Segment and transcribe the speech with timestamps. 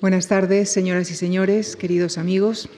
[0.00, 2.70] Buenas tardes, señoras y señores, queridos amigos.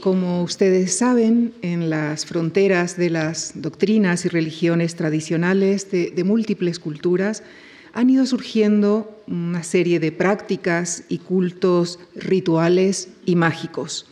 [0.00, 6.80] Como ustedes saben, en las fronteras de las doctrinas y religiones tradicionales de, de, múltiples
[6.80, 7.44] culturas
[7.92, 14.06] han ido surgiendo una serie de prácticas y cultos rituales y mágicos.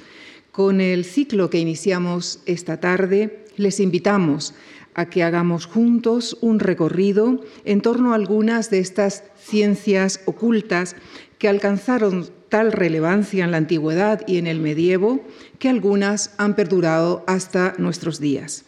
[0.52, 4.54] Con el ciclo que iniciamos esta tarde, les invitamos
[4.94, 10.96] a que hagamos juntos un recorrido en torno a algunas de estas ciencias ocultas
[11.38, 15.20] que alcanzaron tal relevancia en la antigüedad y en el medievo
[15.58, 18.64] que algunas han perdurado hasta nuestros días.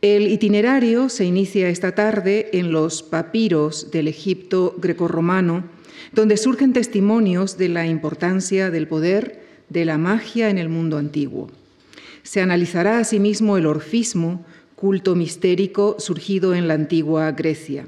[0.00, 5.64] El itinerario se inicia esta tarde en los papiros del Egipto grecorromano,
[6.12, 11.50] donde surgen testimonios de la importancia del poder de la magia en el mundo antiguo.
[12.22, 14.44] Se analizará asimismo el orfismo,
[14.78, 17.86] culto mistérico surgido en la antigua Grecia.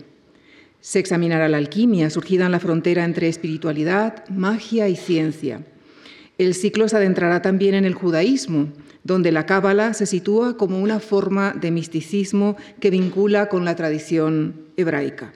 [0.80, 5.64] Se examinará la alquimia, surgida en la frontera entre espiritualidad, magia y ciencia.
[6.36, 8.72] El ciclo se adentrará también en el judaísmo,
[9.04, 14.56] donde la cábala se sitúa como una forma de misticismo que vincula con la tradición
[14.76, 15.32] hebraica.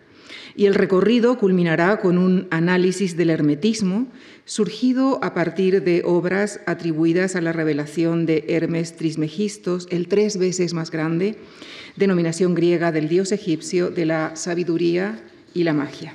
[0.57, 4.09] Y el recorrido culminará con un análisis del hermetismo,
[4.45, 10.75] surgido a partir de obras atribuidas a la revelación de Hermes Trismegistos, el tres veces
[10.75, 11.36] más grande,
[11.97, 15.20] denominación griega del dios egipcio de la sabiduría
[15.55, 16.12] y la magia.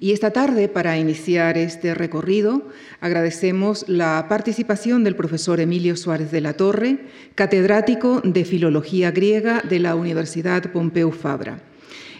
[0.00, 2.62] Y esta tarde, para iniciar este recorrido,
[3.00, 6.98] agradecemos la participación del profesor Emilio Suárez de la Torre,
[7.34, 11.67] catedrático de Filología Griega de la Universidad Pompeu Fabra.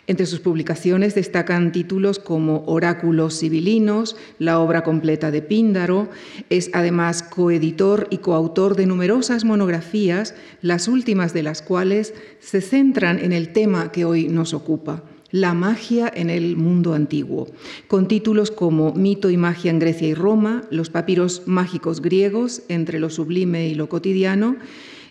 [0.09, 6.09] Entre sus publicaciones destacan títulos como Oráculos Civilinos, la obra completa de Píndaro.
[6.49, 13.19] Es además coeditor y coautor de numerosas monografías, las últimas de las cuales se centran
[13.19, 17.49] en el tema que hoy nos ocupa, la magia en el mundo antiguo,
[17.87, 22.99] con títulos como Mito y magia en Grecia y Roma, Los papiros mágicos griegos entre
[22.99, 24.57] lo sublime y lo cotidiano,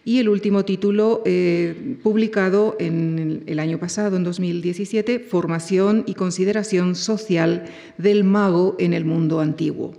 [0.08, 6.96] y el último título eh, publicado en el año pasado, en 2017, Formación y consideración
[6.96, 7.66] social
[7.98, 9.92] del mago en el mundo antiguo.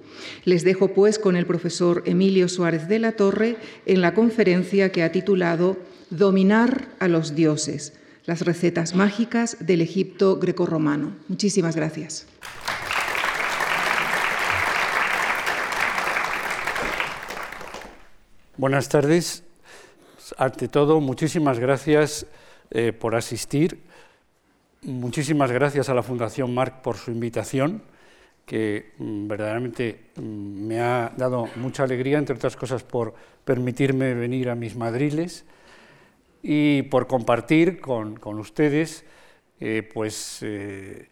[0.46, 5.02] Les dejo pues con el profesor Emilio Suárez de la Torre en la conferencia que
[5.02, 5.76] ha titulado
[6.08, 7.92] Dominar a los dioses,
[8.24, 11.12] las recetas mágicas del Egipto grecorromano.
[11.28, 12.26] Muchísimas gracias.
[18.56, 19.47] Buenas tardes.
[20.36, 22.26] Ante todo, muchísimas gracias
[22.70, 23.80] eh, por asistir.
[24.82, 27.82] Muchísimas gracias a la Fundación Marc por su invitación,
[28.44, 34.50] que mm, verdaderamente mm, me ha dado mucha alegría, entre otras cosas por permitirme venir
[34.50, 35.44] a mis madriles
[36.42, 39.04] y por compartir con, ustedes
[39.60, 41.08] eh, pues, eh,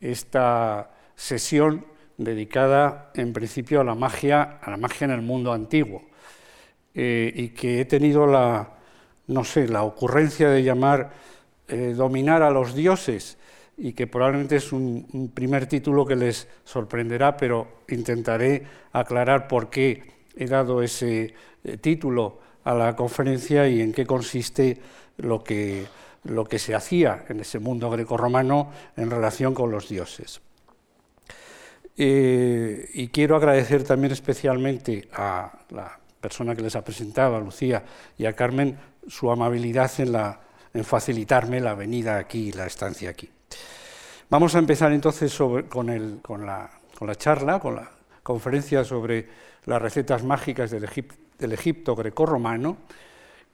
[0.00, 1.84] esta sesión
[2.16, 6.09] dedicada en principio a la magia, a la magia en el mundo antiguo.
[6.94, 8.68] Eh, y que he tenido la,
[9.28, 11.12] no sé, la ocurrencia de llamar
[11.68, 13.38] eh, Dominar a los dioses,
[13.76, 20.02] y que probablemente es un, primer título que les sorprenderá, pero intentaré aclarar por qué
[20.36, 24.78] he dado ese eh, título a la conferencia y en qué consiste
[25.18, 25.86] lo que,
[26.24, 30.40] lo que se hacía en ese mundo grecorromano en relación con los dioses.
[31.96, 37.82] y quiero agradecer también especialmente a la persona que les ha presentado, a Lucía
[38.18, 43.28] y a Carmen, su amabilidad en, facilitarme la venida aquí y la estancia aquí.
[44.28, 45.36] Vamos a empezar entonces
[45.68, 45.86] con,
[46.46, 46.70] la,
[47.16, 47.90] charla, con la
[48.22, 49.26] conferencia sobre
[49.64, 50.88] las recetas mágicas del,
[51.38, 52.76] del Egipto grecorromano.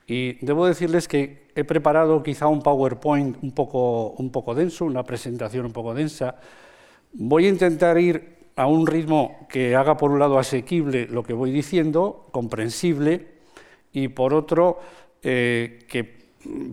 [0.06, 5.02] Y debo decirles que he preparado quizá un PowerPoint un poco, un poco denso, una
[5.02, 6.36] presentación un poco densa.
[7.12, 11.34] Voy a intentar ir a un ritmo que haga por un lado asequible lo que
[11.34, 13.36] voy diciendo, comprensible,
[13.92, 14.80] y por otro
[15.22, 16.16] eh, que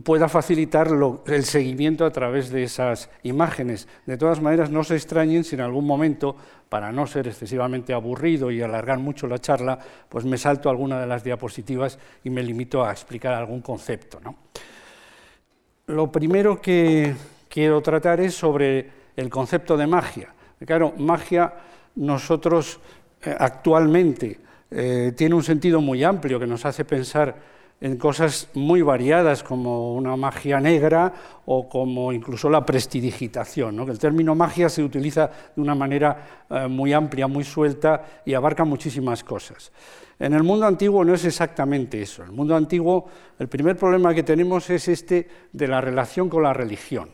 [0.03, 0.89] pueda facilitar
[1.25, 3.87] el seguimiento a través de esas imágenes.
[4.05, 6.35] De todas maneras, no se extrañen si en algún momento,
[6.69, 9.79] para no ser excesivamente aburrido y alargar mucho la charla,
[10.09, 14.19] pues me salto alguna de las diapositivas y me limito a explicar algún concepto.
[15.87, 17.13] Lo primero que
[17.49, 20.33] quiero tratar es sobre el concepto de magia.
[20.65, 21.53] Claro, magia
[21.95, 22.79] nosotros
[23.21, 24.39] eh, actualmente
[24.71, 29.93] eh, tiene un sentido muy amplio que nos hace pensar en cosas muy variadas como
[29.95, 31.13] una magia negra
[31.45, 33.75] o como incluso la prestidigitación.
[33.75, 33.83] ¿no?
[33.83, 38.63] El término magia se utiliza de una manera eh, muy amplia, muy suelta y abarca
[38.63, 39.71] muchísimas cosas.
[40.17, 42.23] En el mundo antiguo no es exactamente eso.
[42.23, 46.43] En el mundo antiguo el primer problema que tenemos es este de la relación con
[46.43, 47.09] la religión.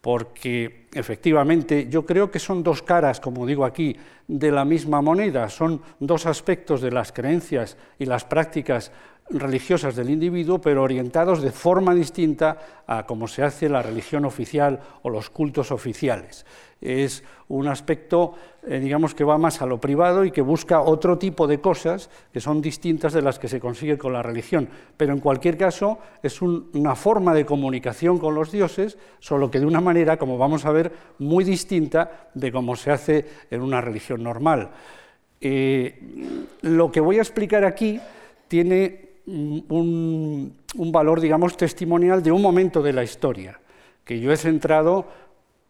[0.00, 3.96] Porque efectivamente yo creo que son dos caras, como digo aquí,
[4.28, 8.92] de la misma moneda, son dos aspectos de las creencias y las prácticas
[9.30, 14.80] religiosas del individuo, pero orientados de forma distinta a cómo se hace la religión oficial
[15.02, 16.46] o los cultos oficiales.
[16.80, 18.34] Es un aspecto,
[18.66, 22.10] eh, digamos, que va más a lo privado y que busca otro tipo de cosas
[22.32, 24.68] que son distintas de las que se consigue con la religión.
[24.96, 29.66] Pero en cualquier caso es una forma de comunicación con los dioses, solo que de
[29.66, 34.22] una manera, como vamos a ver, muy distinta de cómo se hace en una religión
[34.22, 34.70] normal.
[35.40, 35.98] Eh,
[36.62, 38.00] lo que voy a explicar aquí
[38.48, 40.52] tiene un,
[40.92, 43.58] valor, digamos, testimonial de un momento de la historia,
[44.04, 45.06] que yo he centrado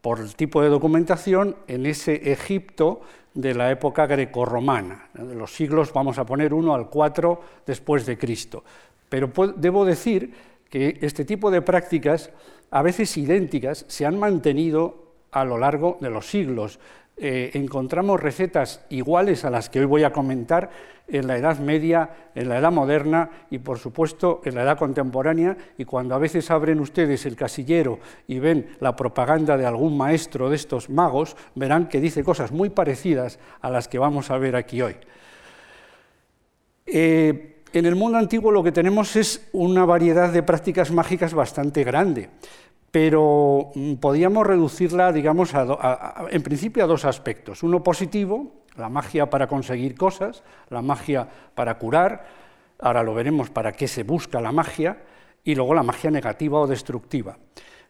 [0.01, 3.01] por el tipo de documentación en ese Egipto
[3.35, 8.17] de la época grecorromana, de los siglos, vamos a poner, 1 al 4 después de
[8.17, 8.65] Cristo.
[9.09, 10.33] Pero debo decir
[10.71, 12.31] que este tipo de prácticas,
[12.71, 16.79] a veces idénticas, se han mantenido a lo largo de los siglos.
[17.19, 20.69] Eh, encontramos recetas iguales a las que hoy voy a comentar
[21.09, 25.57] en la Edad Media, en la Edad Moderna y, por supuesto, en la Edad Contemporánea.
[25.79, 30.51] Y cuando a veces abren ustedes el casillero y ven la propaganda de algún maestro
[30.51, 34.55] de estos magos, verán que dice cosas muy parecidas a las que vamos a ver
[34.55, 34.97] aquí hoy.
[36.85, 41.83] Eh, en el mundo antiguo lo que tenemos es una variedad de prácticas mágicas bastante
[41.83, 42.29] grande
[42.97, 45.53] pero mm, podíamos reducirla, digamos,
[46.31, 47.63] en principio a dos aspectos.
[47.63, 52.25] Uno positivo, la magia para conseguir cosas, la magia para curar,
[52.79, 54.97] ahora lo veremos para qué se busca la magia,
[55.45, 57.37] y luego la magia negativa o destructiva.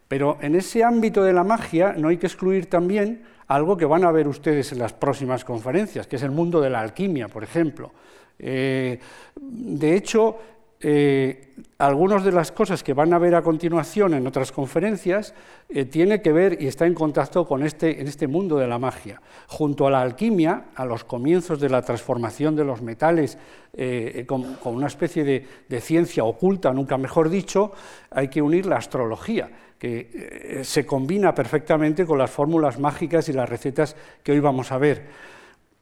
[0.08, 4.02] Pero en ese ámbito de la magia no hay que excluir también algo que van
[4.02, 7.44] a ver ustedes en las próximas conferencias, que es el mundo de la alquimia, por
[7.44, 7.93] ejemplo.
[8.41, 8.99] Eh,
[9.37, 10.37] de hecho,
[10.81, 15.32] eh, algunas de las cosas que van a ver a continuación en otras conferencias
[15.70, 18.78] eh, tiene que ver y está en contacto con este, en este mundo de la
[18.78, 19.20] magia.
[19.46, 23.38] Junto a la alquimia, a los comienzos de la transformación de los metales
[23.73, 27.73] eh, con, una especie de, ciencia oculta, nunca mejor dicho,
[28.11, 33.46] hay que unir la astrología que se combina perfectamente con las fórmulas mágicas y las
[33.46, 35.05] recetas que hoy vamos a ver.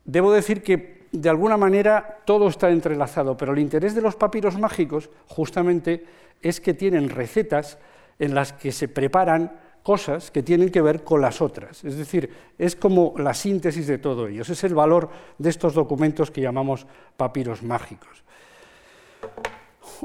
[0.04, 4.58] Debo decir que de alguna manera todo está entrelazado, pero el interés de los papiros
[4.58, 6.04] mágicos justamente
[6.42, 7.78] es que tienen recetas
[8.18, 9.52] en las que se preparan
[9.84, 11.84] cosas que tienen que ver con las otras.
[11.84, 14.42] Es decir, es como la síntesis de todo ello.
[14.42, 18.24] Ese es el valor de estos documentos que llamamos papiros mágicos.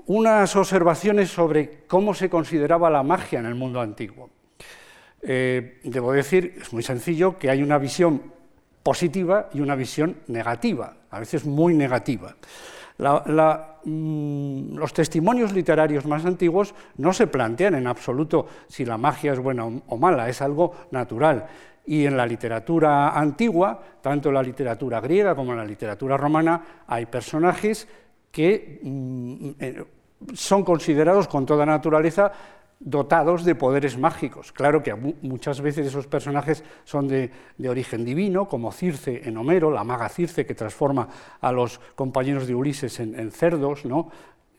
[0.05, 4.29] Unas observaciones sobre cómo se consideraba la magia en el mundo antiguo.
[5.21, 8.33] Eh, debo decir, es muy sencillo, que hay una visión
[8.83, 12.35] positiva y una visión negativa, a veces muy negativa.
[13.85, 19.39] Mm, los testimonios literarios más antiguos no se plantean en absoluto si la magia es
[19.39, 21.45] buena o mala, es algo natural.
[21.85, 26.83] Y en la literatura antigua, tanto en la literatura griega como en la literatura romana,
[26.87, 27.87] hay personajes
[28.31, 29.83] que mm, eh,
[30.33, 32.31] son considerados con toda naturaleza
[32.79, 34.51] dotados de poderes mágicos.
[34.51, 37.31] Claro que muchas veces esos personajes son de,
[37.67, 41.07] origen divino, como Circe en Homero, la maga Circe que transforma
[41.41, 44.09] a los compañeros de Ulises en, cerdos, ¿no?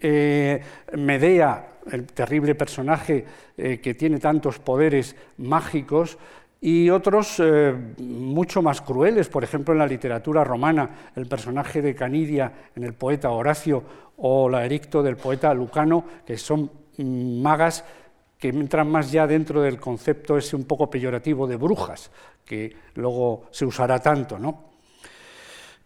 [0.03, 0.63] Eh,
[0.97, 3.25] Medea, el terrible personaje
[3.57, 6.17] eh, que tiene tantos poderes mágicos,
[6.61, 11.95] y otros eh, mucho más crueles, por ejemplo en la literatura romana, el personaje de
[11.95, 13.83] Canidia en el poeta Horacio
[14.19, 17.85] o la Ericto del poeta Lucano, que son mm, magas
[18.41, 22.11] que entran más ya dentro del concepto ese un poco peyorativo de brujas,
[22.45, 24.39] que luego se usará tanto.
[24.39, 24.65] ¿no?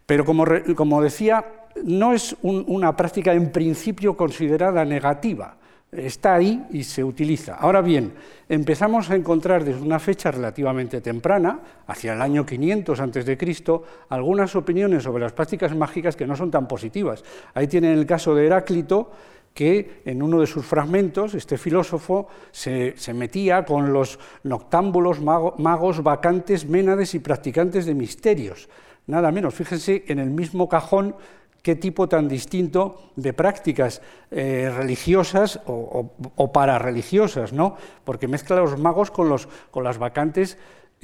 [0.05, 0.45] Pero como,
[0.75, 1.45] como decía,
[1.83, 5.57] no es una práctica en principio considerada negativa,
[5.91, 7.55] está ahí y se utiliza.
[7.55, 8.13] Ahora bien,
[8.47, 15.03] empezamos a encontrar desde una fecha relativamente temprana, hacia el año 500 a.C., algunas opiniones
[15.03, 17.23] sobre las prácticas mágicas que no son tan positivas.
[17.53, 19.11] Ahí tienen el caso de Heráclito,
[19.55, 26.67] que en uno de sus fragmentos este filósofo se, metía con los noctámbulos, magos, vacantes,
[26.67, 28.67] ménades y practicantes de misterios.
[29.07, 31.15] Nada menos, fíjense en el mismo cajón
[31.61, 37.77] qué tipo tan distinto de prácticas eh, religiosas o, o, parareligiosas, ¿no?
[38.03, 40.57] porque mezcla los magos con, los, con las vacantes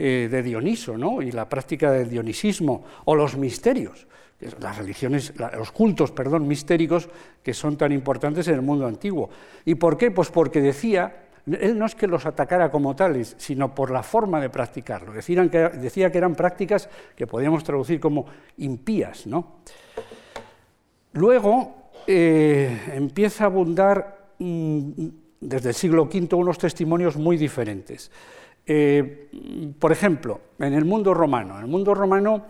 [0.03, 1.22] eh, de Dioniso ¿no?
[1.22, 4.08] y la práctica del dionisismo o los misterios
[4.60, 7.08] las religiones, los cultos, perdón, mistéricos
[7.43, 9.29] que son tan importantes en el mundo antiguo.
[9.65, 10.10] ¿Y por qué?
[10.10, 14.41] Pues porque decía, él no es que los atacara como tales, sino por la forma
[14.41, 15.13] de practicarlo.
[15.13, 18.25] Decían que, decía que eran prácticas que podíamos traducir como
[18.58, 19.27] impías.
[19.27, 19.58] ¿no?
[21.13, 25.08] Luego eh, empieza a abundar mm,
[25.39, 28.10] desde el siglo V unos testimonios muy diferentes.
[28.65, 32.46] Eh, por ejemplo, en el mundo romano, en el mundo romano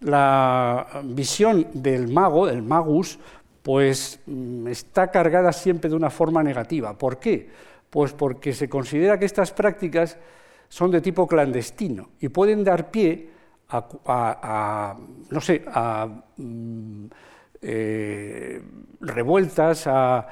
[0.00, 3.18] la visión del mago, del magus,
[3.62, 6.96] pues mm, está cargada siempre de una forma negativa.
[6.96, 7.50] ¿Por qué?
[7.90, 10.16] Pues porque se considera que estas prácticas
[10.68, 13.30] son de tipo clandestino y pueden dar pie
[13.68, 14.96] a,
[15.30, 16.06] no sé, a
[16.36, 17.06] mm,
[17.62, 18.62] eh,
[19.00, 20.26] revueltas, a,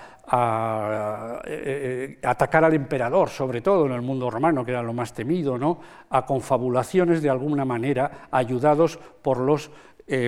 [1.47, 5.13] eh, eh, atacar al emperador, sobre todo en el mundo romano, que era lo más
[5.13, 5.81] temido, ¿no?
[6.11, 9.71] a confabulaciones de alguna manera, ayudados por los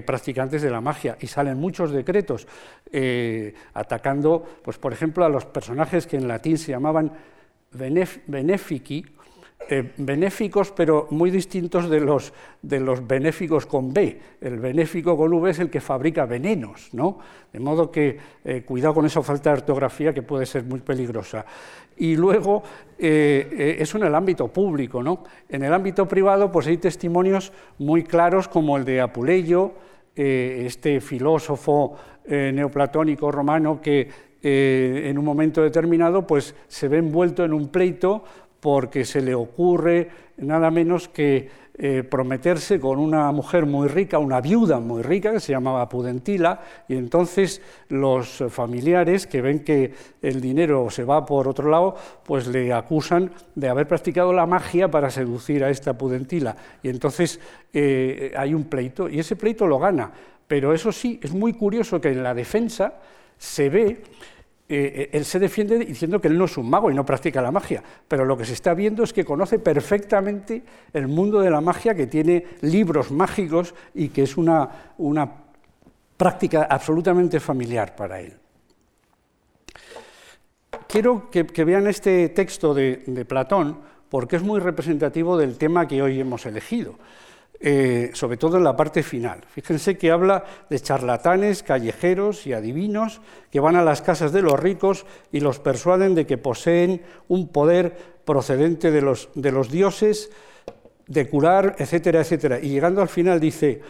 [0.07, 1.19] practicantes de la magia.
[1.21, 2.49] Y salen muchos decretos
[3.75, 7.13] atacando, pues, por ejemplo, a los personajes que en latín se llamaban
[7.73, 9.05] benefici,
[9.69, 12.33] eh, benéficos, pero muy distintos de los,
[12.63, 14.21] de los benéficos con B.
[14.41, 17.19] El benéfico con V es el que fabrica venenos, ¿no?
[17.53, 21.45] De modo que eh, cuidado con esa falta de ortografía que puede ser muy peligrosa.
[21.97, 22.63] Y luego,
[22.97, 25.25] eh, eso en el ámbito público, ¿no?
[25.49, 29.73] En el ámbito privado, pues hay testimonios muy claros como el de Apuleyo,
[30.15, 31.95] este filósofo
[32.27, 34.09] neoplatónico romano que
[34.43, 38.25] en un momento determinado pues, se ve envuelto en un pleito
[38.67, 40.09] porque se le ocurre
[40.39, 45.39] nada menos que eh, prometerse con una mujer muy rica, una viuda muy rica, que
[45.39, 51.47] se llamaba Pudentila, y entonces los familiares que ven que el dinero se va por
[51.47, 51.95] otro lado,
[52.25, 56.57] pues le acusan de haber practicado la magia para seducir a esta Pudentila.
[56.83, 57.39] Y entonces
[57.73, 60.11] eh, hay un pleito, y ese pleito lo gana.
[60.49, 62.95] Pero eso sí, es muy curioso que en la defensa
[63.39, 64.03] se ve
[64.69, 67.41] eh, eh, él se defiende diciendo que él no es un mago y no practica
[67.41, 71.51] la magia, pero lo que se está viendo es que conoce perfectamente el mundo de
[71.51, 74.69] la magia, que tiene libros mágicos y que es una,
[76.17, 78.33] práctica absolutamente familiar para él.
[80.89, 86.21] Quiero que, vean este texto de Platón porque es muy representativo del tema que hoy
[86.21, 86.95] hemos elegido.
[87.59, 89.41] Eh, sobre todo en la parte final.
[89.49, 94.61] Fíjense que habla de charlatanes, callejeros y adivinos que van a las casas de los
[94.61, 97.97] ricos y los persuaden de que poseen un poder
[98.27, 100.31] procedente de los, de los dioses,
[101.07, 102.59] de curar, etcétera, etcétera.
[102.61, 103.81] Y llegando al final dice,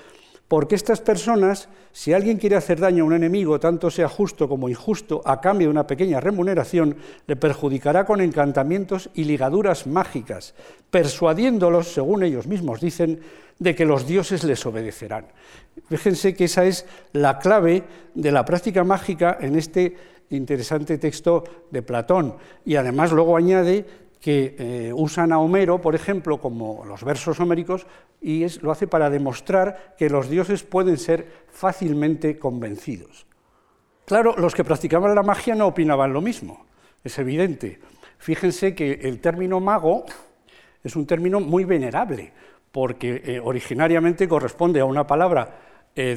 [0.49, 4.69] porque estas personas, si alguien quiere hacer daño a un enemigo, tanto sea justo como
[4.69, 6.97] injusto, a cambio de una pequeña remuneración,
[7.27, 10.55] le perjudicará con encantamientos y ligaduras mágicas,
[10.91, 13.21] persuadiéndolos, según ellos mismos dicen,
[13.59, 15.27] de que los dioses les obedecerán.
[15.89, 17.85] Fíjense que esa es la clave
[18.15, 19.97] de la práctica mágica en este
[20.31, 22.37] interesante texto de Platón.
[22.65, 23.87] Y además luego añade
[24.21, 27.87] que eh, usan a Homero, por ejemplo, como los versos homéricos,
[28.21, 33.27] y es, lo hace para demostrar que los dioses pueden ser fácilmente convencidos.
[34.05, 36.67] Claro, los que practicaban la magia no opinaban lo mismo,
[37.05, 37.79] es evidente.
[38.19, 40.07] Fíjense que el término mago
[40.83, 42.33] es un término muy venerable,
[42.77, 45.49] porque eh, originariamente corresponde a una palabra
[45.97, 46.15] eh,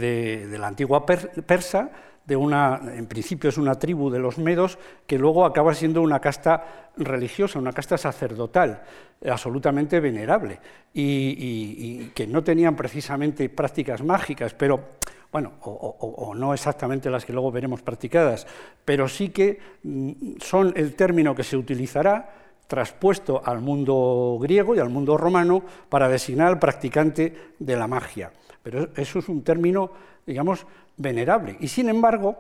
[0.51, 1.89] de, la antigua persa,
[2.25, 6.20] de una, en principio es una tribu de los medos, que luego acaba siendo una
[6.20, 8.84] casta religiosa, una casta sacerdotal,
[9.25, 10.60] absolutamente venerable,
[10.94, 15.00] y, que no tenían precisamente prácticas mágicas, pero
[15.32, 18.46] bueno, o, no exactamente las que luego veremos practicadas,
[18.84, 20.12] pero sí que mm,
[20.42, 26.07] son el término que se utilizará traspuesto al mundo griego y al mundo romano para
[26.07, 28.31] designar al practicante de la magia.
[28.61, 29.89] Pero eso es un término,
[30.25, 31.57] digamos, venerable.
[31.59, 32.38] Y sin embargo,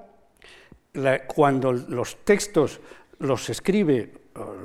[1.27, 2.79] cuando los textos
[3.17, 4.13] los escribe,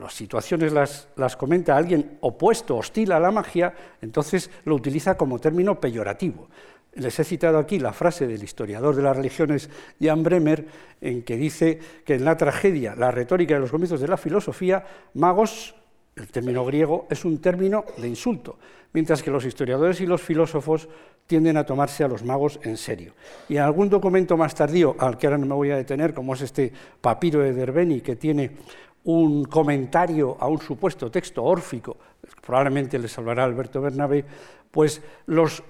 [0.01, 5.39] las situaciones las, las comenta alguien opuesto, hostil a la magia, entonces lo utiliza como
[5.39, 6.49] término peyorativo.
[6.97, 9.69] Les he citado aquí la frase del historiador de las religiones
[10.01, 10.67] Jan Bremer,
[11.01, 14.85] en que dice que en la tragedia, la retórica de los comienzos de la filosofía,
[15.15, 15.75] magos,
[16.15, 18.59] el término griego, es un término de insulto,
[18.93, 20.89] mientras que los historiadores y los filósofos
[21.27, 23.15] tienden a tomarse a los magos en serio.
[23.49, 26.35] Y en algún documento más tardío, al que ahora no me voy a detener, como
[26.35, 28.53] es este papiro de Derbeni, que tiene
[29.05, 31.97] un comentario a un supuesto texto órfico,
[32.45, 34.25] probablemente le salvará Alberto Bernabé,
[34.71, 35.63] pues los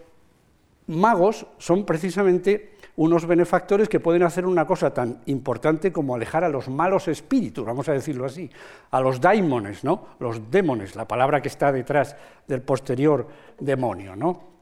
[0.86, 6.48] magos son precisamente unos benefactores que pueden hacer una cosa tan importante como alejar a
[6.48, 8.48] los malos espíritus, vamos a decirlo así,
[8.90, 10.08] a los daimones, ¿no?
[10.20, 13.26] Los demones, la palabra que está detrás del posterior
[13.58, 14.54] demonio, ¿no?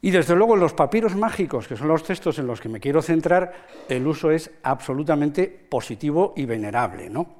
[0.00, 2.80] Y desde luego en los papiros mágicos, que son los textos en los que me
[2.80, 3.52] quiero centrar,
[3.88, 7.38] el uso es absolutamente positivo y venerable, ¿no?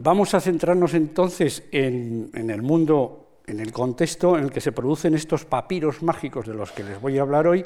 [0.00, 4.72] Vamos a centrarnos entonces en, en el mundo en el contexto en el que se
[4.72, 7.64] producen estos papiros mágicos de los que les voy a hablar hoy.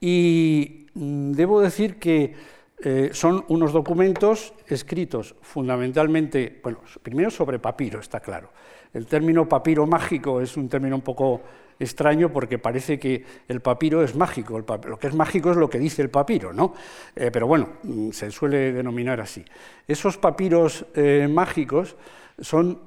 [0.00, 2.34] Y mm, debo decir que
[2.82, 8.50] eh, son unos documentos escritos fundamentalmente, bueno, primero sobre papiro, está claro.
[8.92, 11.42] El término papiro mágico es un término un poco
[11.78, 14.58] extraño porque parece que el papiro es mágico.
[14.58, 16.74] lo que es mágico es lo que dice el papiro, ¿no?
[17.16, 19.44] Eh, pero bueno, mm, se suele denominar así.
[19.86, 21.96] Esos papiros eh, mágicos
[22.40, 22.80] son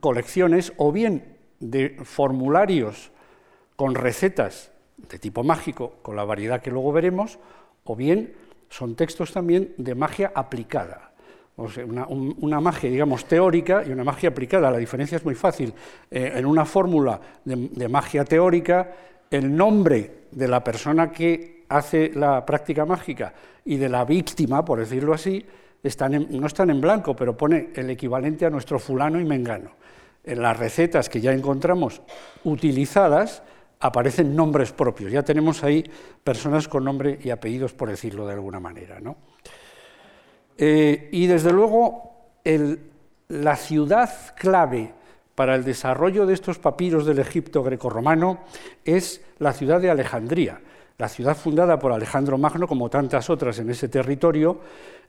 [0.00, 3.12] colecciones o bien de formularios
[3.76, 7.38] con recetas de tipo mágico, con la variedad que luego veremos,
[7.84, 8.34] o bien
[8.68, 11.09] son textos también de magia aplicada.
[11.62, 14.70] O sea, una, magia, digamos, teórica y una magia aplicada.
[14.70, 15.74] La diferencia es muy fácil.
[16.10, 18.90] Eh, en una fórmula de, magia teórica,
[19.30, 24.78] el nombre de la persona que hace la práctica mágica y de la víctima, por
[24.78, 25.44] decirlo así,
[25.82, 29.72] no están en blanco, pero pone el equivalente a nuestro fulano y mengano.
[30.24, 32.00] En las recetas que ya encontramos
[32.44, 33.42] utilizadas,
[33.80, 35.12] aparecen nombres propios.
[35.12, 35.84] Ya tenemos ahí
[36.24, 38.98] personas con nombre y apellidos, por decirlo de alguna manera.
[38.98, 39.16] ¿no?
[40.62, 42.12] Eh, y desde luego,
[43.28, 44.92] la ciudad clave
[45.34, 48.40] para el desarrollo de estos papiros del Egipto grecorromano
[48.84, 50.60] es la ciudad de Alejandría,
[50.98, 54.60] la ciudad fundada por Alejandro Magno, como tantas otras en ese territorio,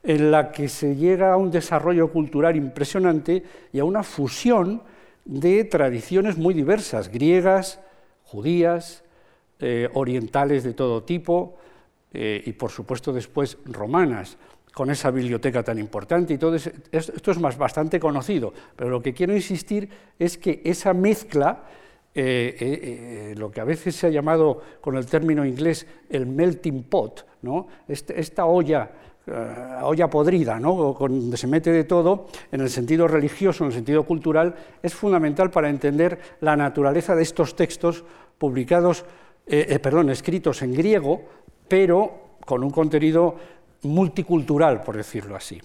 [0.04, 3.44] en la que se llega a un desarrollo cultural impresionante
[3.74, 4.84] y a una fusión
[5.26, 7.82] de tradiciones muy diversas, griegas,
[8.24, 9.04] judías,
[9.60, 11.58] eh, orientales de todo tipo
[12.14, 14.38] eh, y por supuesto después romanas,
[14.74, 19.14] con esa biblioteca tan importante y todo esto es más bastante conocido, pero lo que
[19.14, 21.66] quiero insistir es que esa mezcla,
[22.14, 27.26] eh, lo que a veces se ha llamado con el término inglés el melting pot.
[27.88, 28.92] Este, esta olla
[29.84, 30.96] olla podrida, ¿no?
[30.98, 35.52] donde se mete de todo, en el sentido religioso, en el sentido cultural, es fundamental
[35.52, 38.04] para entender la naturaleza de estos textos
[38.38, 39.06] publicados,
[39.46, 41.22] eh, eh, perdón, escritos en griego,
[41.68, 43.36] pero con un contenido
[43.84, 45.62] multicultural, por decirlo así.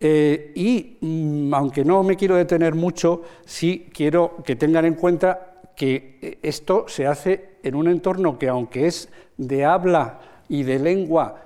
[0.00, 5.60] Eh, y mm, aunque no me quiero detener mucho, sí quiero que tengan en cuenta
[5.76, 11.38] que esto se hace en un entorno que, aunque es de habla y de lengua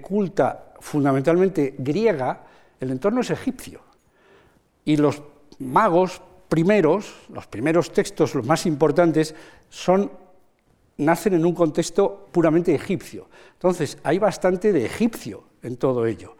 [0.00, 2.46] culta fundamentalmente griega,
[2.80, 3.80] el entorno es egipcio.
[4.84, 5.22] Y los
[5.58, 9.34] magos primeros, los primeros textos, los más importantes,
[9.68, 10.10] son,
[10.98, 13.28] nacen en un contexto puramente egipcio.
[13.54, 16.36] Entonces, hay bastante de egipcio en todo ello.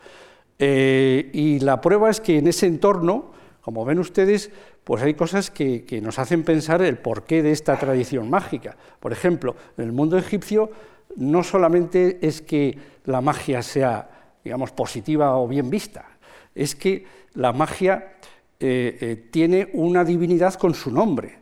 [0.58, 4.50] Eh, y la prueba es que en ese entorno, como ven ustedes,
[4.82, 8.76] pues hay cosas que, nos hacen pensar el porqué de esta tradición mágica.
[8.98, 10.70] Por ejemplo, en el mundo egipcio
[11.16, 16.18] no solamente es que la magia sea, digamos, positiva o bien vista,
[16.54, 18.14] es que la magia
[18.58, 21.38] eh, eh, tiene una divinidad con su nombre,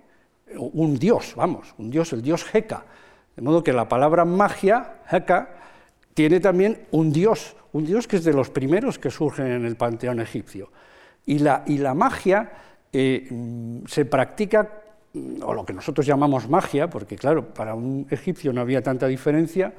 [0.59, 2.85] un dios, vamos, un dios, el dios Heka.
[3.37, 5.51] De modo que la palabra magia, Heka,
[6.15, 9.77] tiene también un dios, un dios que es de los primeros que surgen en el
[9.77, 10.71] panteón egipcio.
[11.27, 12.51] Y la, y la magia
[12.93, 14.71] eh, mm, se practica,
[15.13, 19.07] mm, o lo que nosotros llamamos magia, porque claro, para un egipcio no había tanta
[19.07, 19.73] diferencia,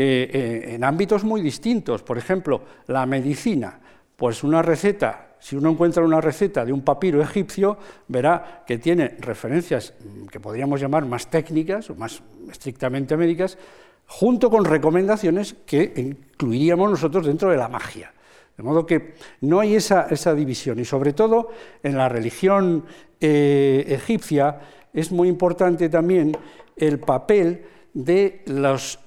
[0.00, 2.04] en ámbitos muy distintos.
[2.04, 3.80] Por ejemplo, la medicina,
[4.14, 9.16] pues una receta si uno encuentra una receta de un papiro egipcio, verá que tiene
[9.20, 13.58] referencias mm, que podríamos llamar más técnicas o más estrictamente médicas,
[14.06, 18.12] junto con recomendaciones que incluiríamos nosotros dentro de la magia.
[18.56, 21.50] De modo que no hay esa, división y sobre todo
[21.82, 22.84] en la religión
[23.20, 24.60] eh, egipcia
[24.92, 26.36] es muy importante también
[26.76, 28.98] el papel de los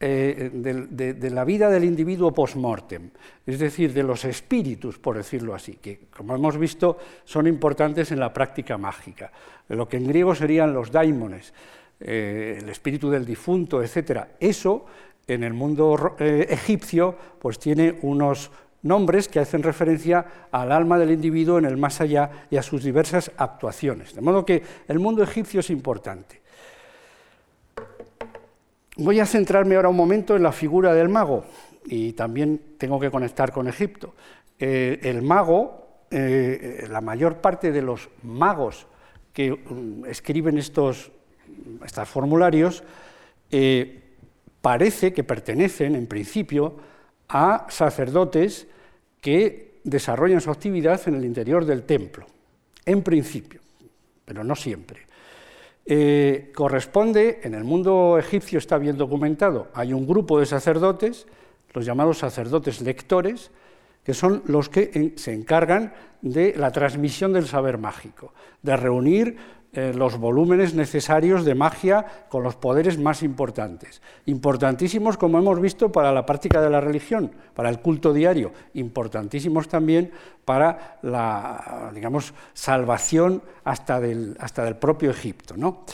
[0.00, 3.10] eh, de, la vida del individuo post-mortem,
[3.44, 8.20] es decir, de los espíritus, por decirlo así, que, como hemos visto, son importantes en
[8.20, 9.32] la práctica mágica.
[9.68, 11.52] Lo que en griego serían los daimones,
[11.98, 14.28] eh, el espíritu del difunto, etc.
[14.38, 14.86] Eso,
[15.26, 21.10] en el mundo eh, egipcio, pues tiene unos nombres que hacen referencia al alma del
[21.10, 24.14] individuo en el más allá y a sus diversas actuaciones.
[24.14, 26.40] De modo que el mundo egipcio es importante.
[29.00, 31.44] Voy a centrarme ahora un momento en la figura del mago
[31.86, 34.16] y también tengo que conectar con Egipto.
[34.58, 38.88] Eh, el mago, eh, la mayor parte de los magos
[39.32, 41.12] que mm, escriben estos,
[42.06, 42.82] formularios,
[43.52, 44.02] eh,
[44.60, 46.74] parece que pertenecen, en principio,
[47.28, 48.66] a sacerdotes
[49.20, 52.26] que desarrollan su actividad en el interior del templo,
[52.84, 53.60] en principio,
[54.24, 55.07] pero no siempre.
[55.90, 61.26] Eh, corresponde, en el mundo egipcio está bien documentado, hay un grupo de sacerdotes,
[61.72, 63.50] los llamados sacerdotes lectores,
[64.04, 69.38] que son los que se encargan de la transmisión del saber mágico, de reunir
[69.70, 74.00] eh, los volúmenes necesarios de magia con los poderes más importantes.
[74.24, 79.68] Importantísimos, como hemos visto, para la práctica de la religión, para el culto diario, importantísimos
[79.68, 80.10] también
[80.46, 85.54] para la, digamos, salvación hasta del, hasta del propio Egipto.
[85.54, 85.84] ¿no?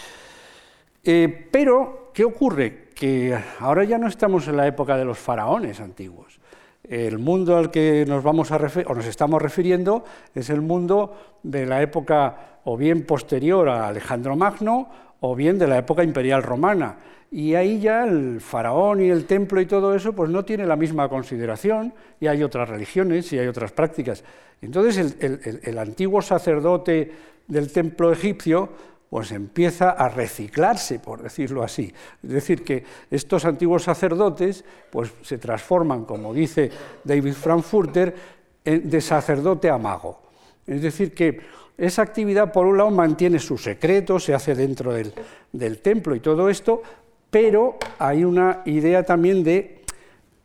[1.03, 2.91] Eh, pero, ¿qué ocurre?
[2.95, 6.39] Que ahora ya no estamos en la época de los faraones antiguos.
[6.85, 8.57] El mundo al que nos, vamos a
[8.87, 14.37] o nos estamos refiriendo es el mundo de la época o bien posterior a Alejandro
[14.37, 14.89] Magno
[15.21, 16.97] o bien de la época imperial romana.
[17.31, 20.77] Y ahí ya el faraón y el templo y todo eso pues no tiene la
[20.77, 24.23] misma consideración y hay otras religiones y hay otras prácticas.
[24.63, 27.11] Entonces el antiguo sacerdote
[27.49, 28.71] del templo egipcio
[29.15, 31.95] pues empieza a reciclarse, por decirlo así.
[32.21, 36.69] Es decir, que estos antiguos sacerdotes pues, se transforman, como dice
[37.05, 38.13] David Frankfurter,
[38.65, 40.21] de sacerdote a mago.
[40.67, 41.39] Es decir, que
[41.77, 45.13] esa actividad, por un lado, mantiene su secreto, se hace dentro del,
[45.53, 46.83] del templo y todo esto,
[47.31, 49.83] pero hay una idea también de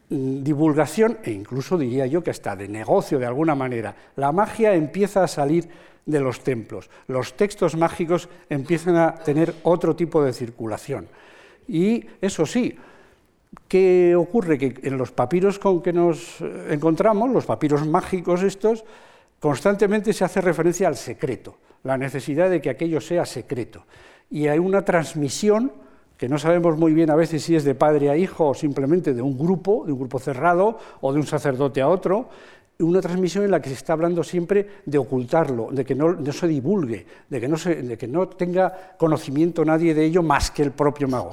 [0.09, 3.95] mm, divulgación e incluso diría yo que hasta de negocio de alguna manera.
[4.15, 5.69] La magia empieza a salir
[6.09, 6.89] de los templos.
[7.07, 11.07] Los textos mágicos empiezan a tener otro tipo de circulación.
[11.67, 12.75] Y eso sí,
[13.67, 14.57] ¿qué ocurre?
[14.57, 18.83] Que en los papiros con que nos eh, encontramos, los papiros mágicos estos,
[19.39, 23.85] constantemente se hace referencia al secreto, la necesidad de que aquello sea secreto.
[24.29, 25.71] Y hay una transmisión
[26.17, 29.13] que no sabemos muy bien a veces si es de padre a hijo o simplemente
[29.13, 32.29] de un grupo, de un grupo cerrado o de un sacerdote a otro,
[32.79, 36.47] una transmisión en la que se está hablando siempre de ocultarlo, de que no, se
[36.47, 40.71] divulgue, de que no, de que no, tenga conocimiento nadie de ello más que el
[40.71, 41.31] propio mago.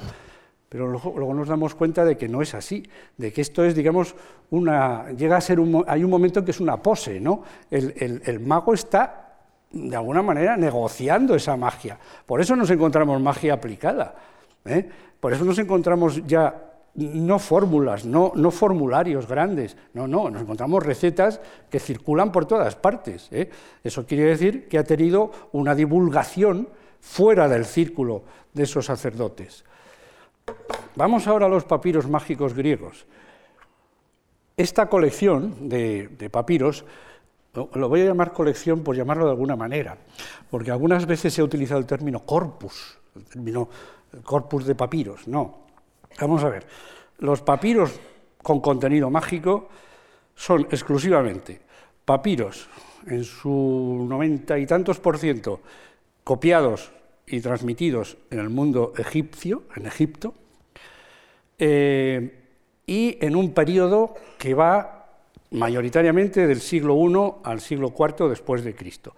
[0.69, 2.83] Pero luego, nos damos cuenta de que no es así,
[3.17, 4.15] de que esto es, digamos,
[4.51, 5.11] una.
[5.13, 5.85] llega a ser un.
[5.87, 7.43] hay un momento en que es una pose, ¿no?
[7.71, 9.37] El, mago está,
[9.71, 11.99] de alguna manera, negociando esa magia.
[12.27, 14.17] Por eso nos encontramos magia aplicada.
[14.65, 14.89] ¿eh?
[15.21, 21.41] Por eso nos encontramos ya no fórmulas, no, formularios grandes, no, no, nos encontramos recetas
[21.71, 23.29] que circulan por todas partes.
[23.31, 23.51] ¿eh?
[23.85, 26.69] Eso quiere decir que ha tenido una divulgación
[27.01, 29.65] fuera del círculo de esos sacerdotes.
[30.97, 33.05] Vamos ahora a los papiros mágicos griegos.
[34.57, 36.87] Esta colección de, papiros,
[37.53, 39.99] lo voy a llamar colección por llamarlo de alguna manera,
[40.51, 43.69] porque algunas veces se ha utilizado el término corpus, el término
[44.25, 45.67] corpus de papiros, no.
[46.19, 46.67] Vamos a ver,
[47.19, 48.01] los papiros
[48.43, 49.69] con contenido mágico
[50.35, 51.61] son exclusivamente
[52.07, 52.71] papiros
[53.07, 55.61] en su noventa y tantos por ciento
[56.25, 56.91] copiados
[57.27, 60.35] y transmitidos en el mundo egipcio, en Egipto,
[61.59, 62.43] eh,
[62.87, 65.09] y en un periodo que va
[65.51, 69.15] mayoritariamente del siglo I al siglo IV después de Cristo.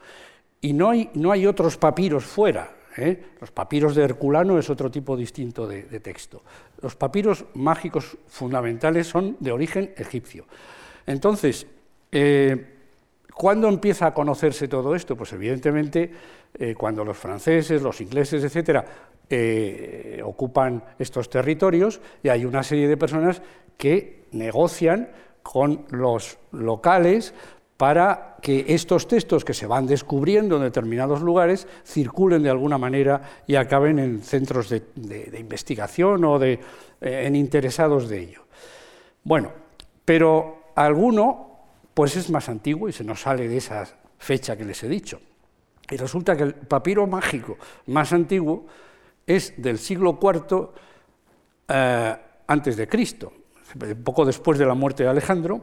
[0.61, 3.23] Y no hay, no hay otros papiros fuera, ¿eh?
[3.41, 6.43] Los papiros de Herculano es otro tipo distinto de, texto.
[6.83, 10.47] Los papiros mágicos fundamentales son de origen egipcio.
[11.07, 11.67] Entonces,
[12.11, 12.78] eh,
[13.35, 15.17] ¿cuándo empieza a conocerse todo esto?
[15.17, 16.11] Pues evidentemente
[16.59, 18.85] eh, cuando los franceses, los ingleses, etcétera,
[20.25, 23.43] ocupan estos territorios y hay una serie de personas
[23.77, 25.11] que negocian
[25.43, 27.35] con los locales
[27.79, 33.23] para que estos textos que se van descubriendo en determinados lugares circulen de alguna manera
[33.47, 34.83] y acaben en centros de,
[35.39, 36.55] investigación o de,
[37.01, 38.43] eh, en interesados de ello.
[39.23, 39.53] Bueno,
[40.05, 41.48] pero alguno
[41.99, 43.85] pues es más antiguo y se nos sale de esa
[44.19, 45.21] fecha que les he dicho.
[45.91, 47.59] Y resulta que el papiro mágico
[47.89, 48.67] más antiguo
[49.27, 50.69] es del siglo IV
[51.67, 53.33] eh, antes de Cristo,
[54.05, 55.61] poco después de la muerte de Alejandro,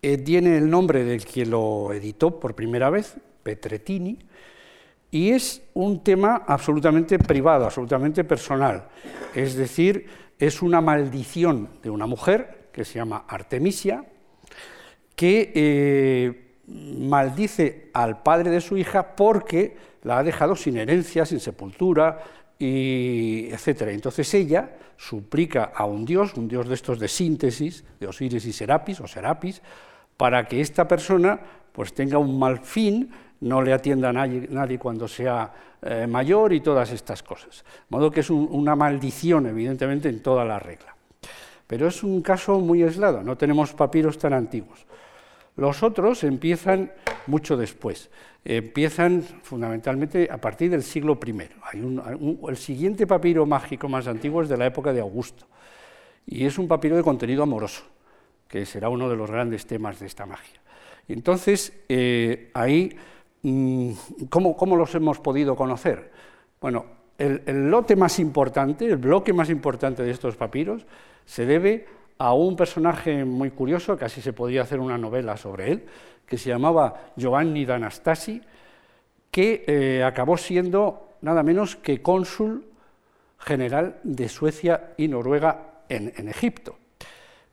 [0.00, 4.18] eh, tiene el nombre del que lo editó por primera vez, Petretini,
[5.10, 8.88] y es un tema absolutamente privado, absolutamente personal.
[9.34, 10.06] Es decir,
[10.38, 14.06] es una maldición de una mujer que se llama Artemisia,
[15.20, 21.40] que eh, maldice al padre de su hija porque la ha dejado sin herencia, sin
[21.40, 22.24] sepultura,
[22.58, 23.82] y etc.
[23.88, 28.52] Entonces ella suplica a un dios, un dios de estos de síntesis, de Osiris y
[28.54, 29.60] Serapis, o Serapis,
[30.16, 31.38] para que esta persona
[31.70, 35.52] pues tenga un mal fin, no le atienda a nadie, cuando sea
[35.82, 37.62] eh, mayor y todas estas cosas.
[37.62, 40.96] De modo que es una maldición, evidentemente, en toda la regla.
[41.66, 44.86] Pero es un caso muy aislado, no tenemos papiros tan antiguos.
[45.60, 46.90] Los otros empiezan
[47.26, 48.08] mucho después,
[48.46, 51.34] empiezan fundamentalmente a partir del siglo I.
[51.64, 52.00] Hay
[52.48, 55.44] el siguiente papiro mágico más antiguo es de la época de Augusto,
[56.24, 57.82] y es un papiro de contenido amoroso
[58.48, 60.62] que será uno de los grandes temas de esta magia.
[61.08, 62.96] entonces, eh, ahí
[63.42, 63.92] mm,
[64.30, 66.10] ¿cómo, los hemos podido conocer?
[66.58, 66.86] Bueno,
[67.18, 70.86] el, el, lote más importante, el bloque más importante de estos papiros,
[71.26, 75.86] se debe a un personaje muy curioso, casi se podía hacer una novela sobre él,
[76.26, 78.42] que se llamaba Giovanni d'Anastasi,
[79.30, 82.66] que eh, acabó siendo nada menos que cónsul
[83.38, 86.76] general de Suecia y Noruega en, Egipto,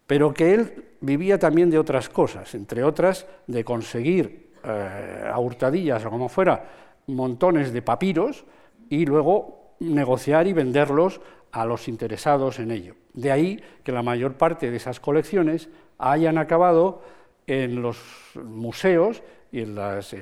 [0.05, 6.03] pero que él vivía también de otras cosas, entre otras de conseguir eh, a hurtadillas
[6.03, 6.65] o como fuera
[7.07, 8.43] montones de papiros
[8.89, 12.95] y luego negociar y venderlos a los interesados en ello.
[13.13, 17.01] De ahí que la mayor parte de esas colecciones hayan acabado
[17.47, 17.97] en los
[18.35, 20.13] museos y en las,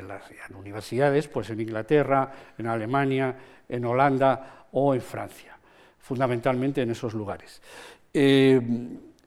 [0.58, 3.36] universidades, pues en Inglaterra, en Alemania,
[3.68, 5.58] en Holanda o en Francia,
[6.00, 7.62] fundamentalmente en esos lugares.
[8.14, 8.62] Eh,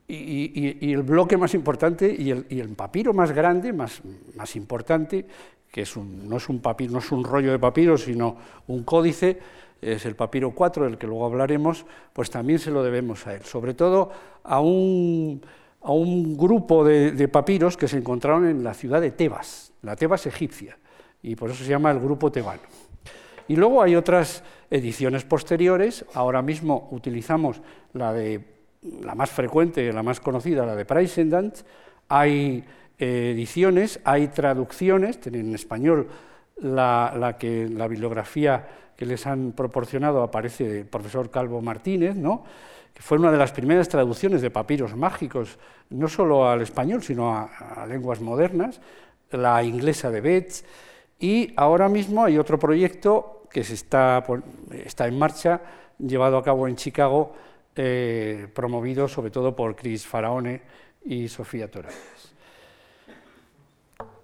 [0.06, 4.00] y, el bloque más importante y el, papiro más grande, más,
[4.36, 5.26] más importante,
[5.70, 8.36] que es no, es un papiro, no es un rollo de papiro, sino
[8.68, 9.38] un códice,
[9.80, 13.42] es el papiro 4, del que luego hablaremos, pues también se lo debemos a él,
[13.42, 14.10] sobre todo
[14.42, 15.40] a un,
[15.82, 20.26] a un grupo de, papiros que se encontraron en la ciudad de Tebas, la Tebas
[20.26, 20.78] egipcia,
[21.22, 22.62] y por eso se llama el grupo tebano.
[23.46, 27.62] Y luego hay otras ediciones posteriores, ahora mismo utilizamos
[27.94, 28.44] la, de,
[29.02, 31.56] la más frecuente, la más conocida, la de Preisendant,
[32.08, 32.64] hay
[32.98, 36.08] eh, ediciones, hay traducciones, en español
[36.56, 38.66] la, la, que, la bibliografía
[38.98, 42.42] que les han proporcionado aparece el profesor Calvo Martínez, ¿no?
[42.92, 45.56] que fue una de las primeras traducciones de papiros mágicos,
[45.90, 48.80] no solo al español, sino a, lenguas modernas,
[49.30, 50.64] la inglesa de Betts,
[51.20, 54.24] y ahora mismo hay otro proyecto que se está,
[54.84, 55.60] está en marcha,
[56.00, 57.34] llevado a cabo en Chicago,
[57.76, 60.62] eh, promovido sobre todo por Chris Faraone
[61.04, 61.94] y Sofía Torres.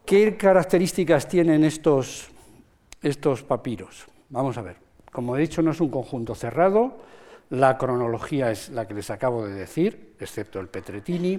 [0.05, 2.29] ¿Qué características tienen estos,
[3.01, 4.09] estos papiros?
[4.35, 4.77] Vamos a ver.
[5.13, 6.97] Como he dicho, no es un conjunto cerrado,
[7.51, 11.39] la cronología es la que les acabo de decir, excepto el Petretini.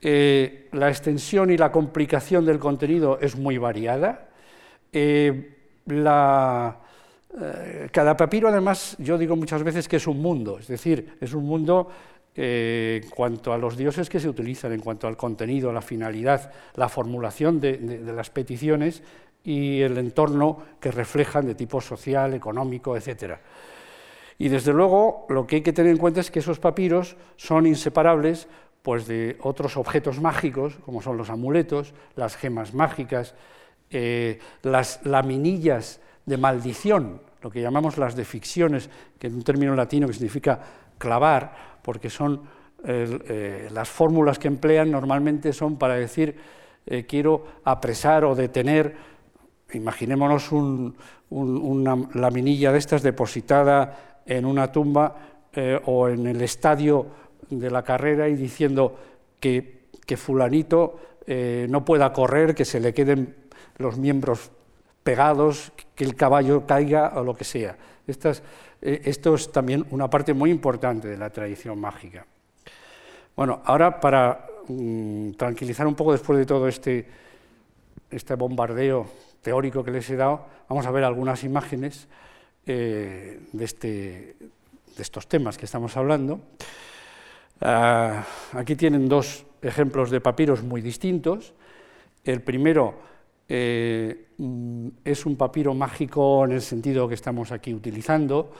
[0.00, 4.28] Eh, la extensión y la complicación del contenido es muy variada.
[4.92, 5.56] Eh,
[5.90, 6.72] eh,
[7.90, 11.44] cada papiro, además, yo digo muchas veces que es un mundo, es decir, es un
[11.44, 11.90] mundo
[12.40, 16.88] en cuanto a los dioses que se utilizan, en cuanto al contenido, la finalidad, la
[16.88, 19.02] formulación de las peticiones,
[19.44, 23.34] y el entorno que reflejan de tipo social, económico, etc.
[24.38, 27.66] Y desde luego lo que hay que tener en cuenta es que esos papiros son
[27.66, 28.48] inseparables
[28.82, 33.34] pues, de otros objetos mágicos, como son los amuletos, las gemas mágicas,
[33.90, 40.06] eh, las laminillas de maldición, lo que llamamos las deficciones, que es un término latino
[40.06, 40.60] que significa
[40.98, 42.42] clavar, porque son
[42.84, 46.36] eh, las fórmulas que emplean normalmente son para decir
[46.86, 48.94] eh, quiero apresar o detener
[49.72, 50.50] imaginémonos
[51.30, 55.16] una laminilla de estas depositada en una tumba
[55.52, 57.06] eh, o en el estadio
[57.50, 58.98] de la carrera y diciendo
[59.40, 63.34] que, fulanito eh, no pueda correr, que se le queden
[63.76, 64.50] los miembros
[65.02, 67.76] pegados, que el caballo caiga o lo que sea.
[68.06, 72.26] Eh, esto es también una parte muy importante de la tradición mágica.
[73.36, 77.06] Bueno, ahora para mm, tranquilizar un poco después de todo este,
[78.10, 79.06] este bombardeo
[79.42, 82.08] teórico que les he dado, vamos a ver algunas imágenes
[82.66, 83.88] eh, de, este,
[84.96, 86.40] de, estos temas que estamos hablando.
[87.60, 91.54] Ah, aquí tienen dos ejemplos de papiros muy distintos.
[92.24, 92.94] El primero
[93.48, 98.52] eh, mm, es un papiro mágico en el sentido que estamos aquí utilizando.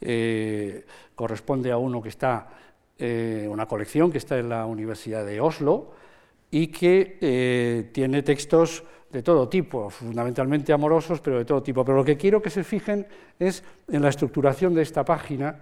[0.00, 2.48] Eh, corresponde a uno que está,
[3.48, 5.92] una colección que está en la Universidad de Oslo
[6.52, 11.84] y que tiene textos de todo tipo, fundamentalmente amorosos, pero de todo tipo.
[11.84, 13.06] Pero lo que quiero que se fijen
[13.38, 15.56] es en la estructuración de esta página,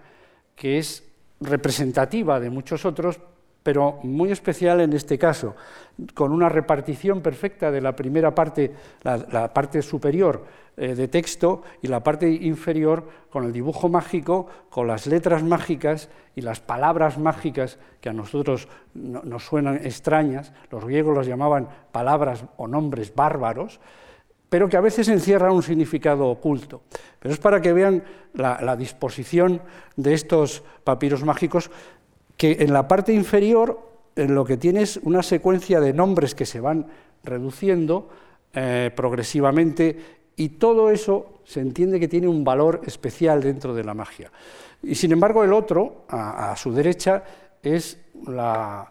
[0.54, 1.04] que es
[1.40, 3.18] representativa de muchos otros,
[3.62, 5.54] pero muy especial en este caso,
[6.14, 8.72] con una repartición perfecta de la primera parte,
[9.02, 10.44] la, parte superior
[10.80, 16.08] eh, de texto y la parte inferior con el dibujo mágico, con las letras mágicas
[16.34, 22.46] y las palabras mágicas que a nosotros nos suenan extrañas, los griegos las llamaban palabras
[22.56, 23.78] o nombres bárbaros,
[24.48, 26.80] pero que a veces encierran un significado oculto.
[27.18, 29.60] Pero es para que vean la disposición
[29.96, 31.70] de estos papiros mágicos
[32.38, 36.60] que en la parte inferior en lo que tienes una secuencia de nombres que se
[36.60, 36.86] van
[37.22, 38.08] reduciendo
[38.52, 43.92] eh, progresivamente y todo eso se entiende que tiene un valor especial dentro de la
[43.92, 44.32] magia.
[44.82, 47.22] Y sin embargo el otro, a, su derecha,
[47.62, 48.88] es la,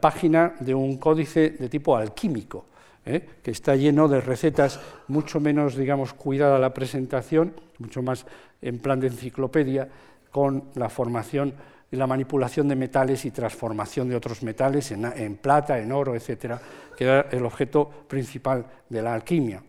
[0.00, 2.66] página de un códice de tipo alquímico.
[3.04, 3.20] ¿eh?
[3.42, 8.24] que está lleno de recetas mucho menos, digamos, cuidada la presentación, mucho más
[8.60, 9.88] en plan de enciclopedia,
[10.30, 11.52] con la formación
[11.90, 16.62] y la manipulación de metales y transformación de otros metales en, plata, en oro, etcétera,
[16.96, 19.64] que era el objeto principal de la alquimia.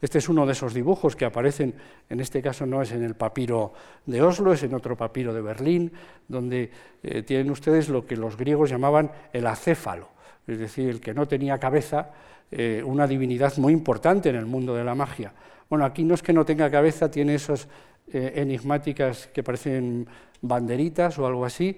[0.00, 1.74] Este es uno de esos dibujos que aparecen,
[2.08, 3.72] en este caso no es en el papiro
[4.06, 5.92] de Oslo, es en otro papiro de Berlín,
[6.28, 6.70] donde
[7.02, 10.08] eh, tienen ustedes lo que los griegos llamaban el acéfalo,
[10.46, 12.10] es decir, el que no tenía cabeza,
[12.50, 15.32] eh, una divinidad muy importante en el mundo de la magia.
[15.68, 17.66] Bueno, aquí no es que no tenga cabeza, tiene esas
[18.12, 20.06] eh, enigmáticas que parecen
[20.40, 21.76] banderitas o algo así,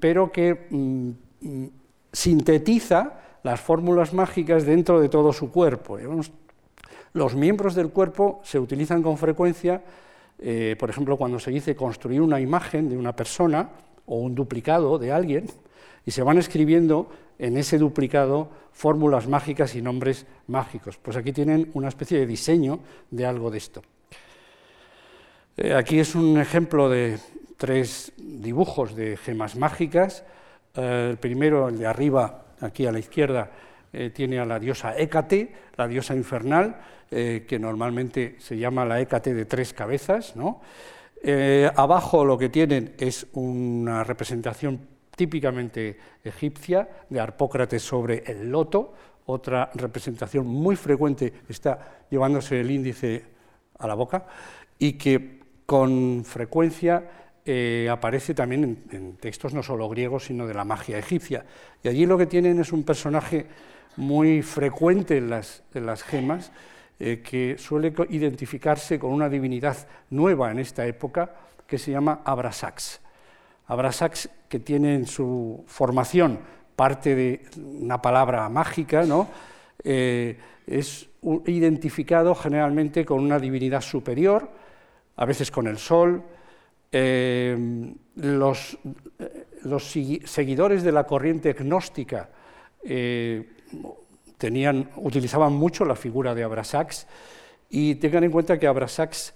[0.00, 1.66] pero que mm, mm,
[2.12, 5.98] sintetiza las fórmulas mágicas dentro de todo su cuerpo.
[7.12, 9.80] Los miembros del cuerpo se utilizan con frecuencia,
[10.78, 13.70] por ejemplo, cuando se dice construir una imagen de una persona
[14.06, 15.46] o un duplicado de alguien,
[16.06, 20.98] y se van escribiendo en ese duplicado fórmulas mágicas y nombres mágicos.
[20.98, 22.80] Pues aquí tienen una especie de diseño
[23.10, 23.82] de algo de esto.
[25.56, 27.18] Eh, aquí es un ejemplo de
[27.56, 30.24] tres dibujos de gemas mágicas.
[30.74, 33.50] Eh, el primero, el de arriba, aquí a la izquierda,
[33.92, 36.76] eh, tiene a la diosa Hécate, la diosa infernal,
[37.10, 40.34] que normalmente se llama la Hécate de tres cabezas.
[41.76, 44.80] abajo lo que tienen es una representación
[45.14, 48.94] típicamente egipcia, de Arpócrates sobre el loto,
[49.26, 53.24] otra representación muy frecuente está llevándose el índice
[53.78, 54.26] a la boca
[54.78, 60.64] y que con frecuencia eh, aparece también en, textos no solo griegos, sino de la
[60.64, 61.44] magia egipcia.
[61.82, 63.46] Y allí lo que tienen es un personaje
[63.96, 65.62] muy frecuente en las,
[66.04, 66.52] gemas,
[66.98, 69.76] eh, que suele identificarse con una divinidad
[70.10, 71.34] nueva en esta época,
[71.66, 73.00] que se llama Abrasax.
[73.66, 76.38] Abrasax, que tiene en su formación
[76.76, 79.28] parte de una palabra mágica, ¿no?
[79.82, 81.08] Eh, es
[81.46, 84.50] identificado generalmente con una divinidad superior,
[85.16, 86.22] a veces con el sol.
[86.96, 88.78] Eh, los,
[90.26, 92.28] seguidores de la corriente gnóstica
[92.84, 93.48] eh,
[94.38, 97.08] tenían, utilizaban mucho la figura de Abrasax
[97.68, 99.34] y tengan en cuenta que Abrasax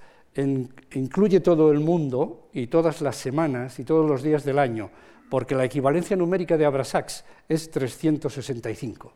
[0.94, 4.90] incluye todo el mundo y todas las semanas y todos los días del año,
[5.28, 9.12] porque la equivalencia numérica de Abrasax es 365.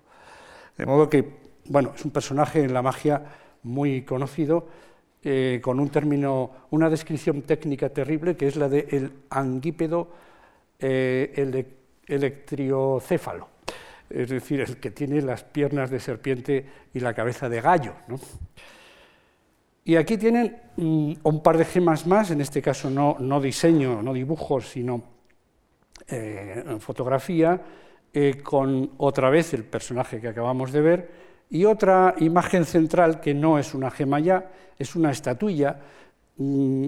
[0.76, 1.32] De modo que,
[1.66, 3.22] bueno, es un personaje en la magia
[3.62, 4.66] muy conocido,
[5.24, 10.08] eh, con un término, una descripción técnica terrible, que es la de el anguípedo
[10.78, 11.64] eh,
[12.06, 13.48] electriocéfalo,
[14.10, 17.94] es decir, el que tiene las piernas de serpiente y la cabeza de gallo.
[18.08, 18.18] ¿no?
[19.84, 24.12] Y aquí tienen mm, un par de gemas más, en este caso no, diseño, no
[24.12, 25.02] dibujos, sino
[26.08, 27.60] eh, fotografía,
[28.12, 31.10] eh, con otra vez el personaje que acabamos de ver,
[31.52, 35.76] y otra imagen central que no es una gema ya, es una estatuilla
[36.38, 36.86] mm,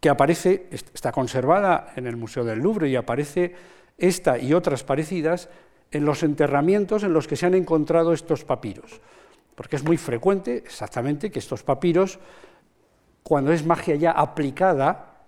[0.00, 3.54] que aparece, está conservada en el Museo del Louvre y aparece
[3.96, 5.48] esta y otras parecidas
[5.92, 9.00] en los enterramientos en los que se han encontrado estos papiros
[9.60, 12.18] porque es muy frecuente exactamente que estos papiros,
[13.22, 15.20] cuando es magia ya aplicada,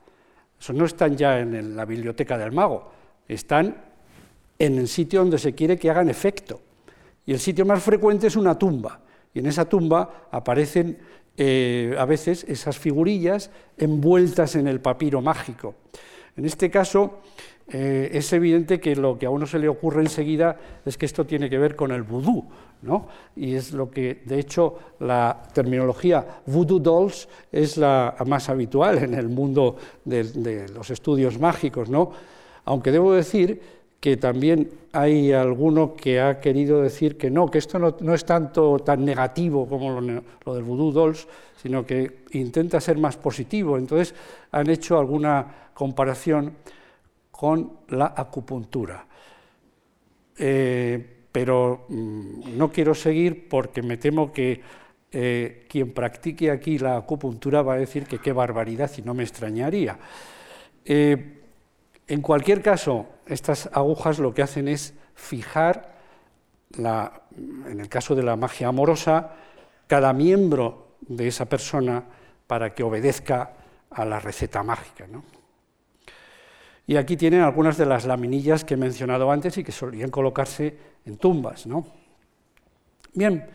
[0.73, 2.93] no están ya en la biblioteca del mago,
[3.29, 3.77] están
[4.59, 6.63] en el sitio donde se quiere que hagan efecto.
[7.27, 9.01] Y el sitio más frecuente es una tumba,
[9.33, 10.99] y en esa tumba aparecen
[11.37, 15.75] eh, a veces esas figurillas envueltas en el papiro mágico.
[16.37, 17.21] En este caso,
[17.69, 21.25] eh, es evidente que lo que a uno se le ocurre enseguida es que esto
[21.25, 22.45] tiene que ver con el vudú,
[23.37, 29.15] y es lo que, de hecho, la terminología voodoo dolls es la más habitual en
[29.15, 32.11] el mundo de, los estudios mágicos, ¿no?
[32.65, 33.61] Aunque debo decir
[34.03, 38.81] que también hay alguno que ha querido decir que no, que esto no, es tanto
[38.81, 43.79] tan negativo como lo, del voodoo dolls, sino que intenta ser más positivo.
[43.79, 44.13] Entonces
[44.51, 46.57] han hecho alguna comparación
[47.31, 49.07] con la acupuntura.
[50.37, 54.61] Eh, pero mm, no quiero seguir porque me temo que
[55.13, 59.23] eh, quien practique aquí la acupuntura va a decir que qué barbaridad y no me
[59.23, 59.97] extrañaría.
[60.85, 61.42] Eh,
[62.07, 65.97] en cualquier caso, estas agujas lo que hacen es fijar,
[66.77, 69.33] en el caso de la magia amorosa,
[69.87, 72.05] cada miembro de esa persona
[72.47, 73.53] para que obedezca
[73.91, 75.07] a la receta mágica.
[76.87, 80.77] Y aquí tienen algunas de las laminillas que he mencionado antes y que solían colocarse
[81.07, 81.67] en tumbas.
[81.67, 81.87] ¿no?
[83.15, 83.47] Bien,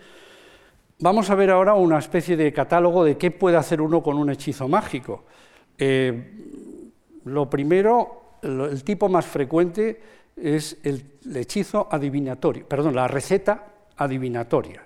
[0.99, 4.29] vamos a ver ahora una especie de catálogo de qué puede hacer uno con un
[4.29, 5.25] hechizo mágico.
[5.77, 6.91] Eh,
[7.25, 10.01] lo primero, el tipo más frecuente
[10.35, 11.03] es el
[11.35, 13.65] hechizo adivinatorio, perdón, la receta
[13.97, 14.83] adivinatoria.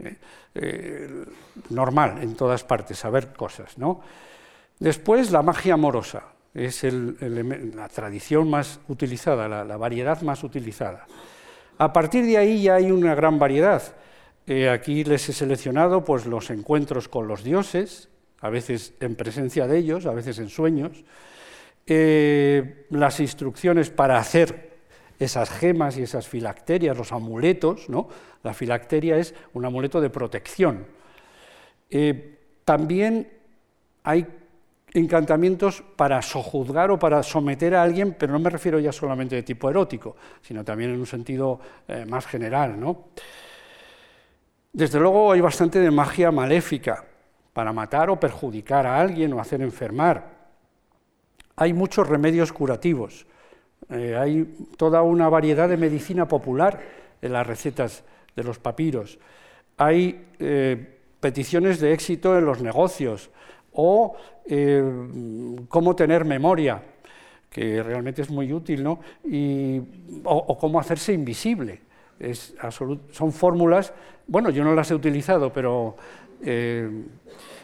[0.00, 0.16] ¿eh?
[0.56, 1.24] Eh,
[1.70, 3.78] normal en todas partes, saber cosas.
[3.78, 4.00] ¿no?
[4.78, 11.06] Después, la magia amorosa, es la tradición más utilizada, la, variedad más utilizada.
[11.78, 13.82] A partir de ahí ya hay una gran variedad.
[14.46, 18.08] Eh, aquí les he seleccionado pues, los encuentros con los dioses,
[18.40, 21.04] a veces en presencia de ellos, a veces en sueños,
[21.86, 24.74] las instrucciones para hacer
[25.18, 28.08] esas gemas y esas filacterias, los amuletos, ¿no?
[28.42, 30.86] La filacteria es un amuleto de protección.
[31.90, 33.28] Eh, también
[34.02, 34.26] hay
[34.92, 39.42] encantamientos para sojuzgar o para someter a alguien, pero no me refiero ya solamente de
[39.42, 42.78] tipo erótico, sino también en un sentido eh, más general.
[42.78, 43.08] ¿no?
[44.72, 47.04] Desde luego hay bastante de magia maléfica
[47.52, 50.33] para matar o perjudicar a alguien o hacer enfermar.
[51.56, 53.26] Hay muchos remedios curativos.
[53.90, 54.44] Eh, hay
[54.76, 56.80] toda una variedad de medicina popular
[57.20, 58.02] en las recetas
[58.34, 59.18] de los papiros.
[59.76, 63.30] Hay eh, peticiones de éxito en los negocios
[63.72, 64.82] o eh,
[65.68, 66.82] cómo tener memoria,
[67.50, 69.00] que realmente es muy útil, ¿no?
[69.24, 69.80] y,
[70.24, 71.80] o, cómo hacerse invisible.
[72.70, 73.92] Son fórmulas,
[74.26, 75.96] bueno, yo no las he utilizado, pero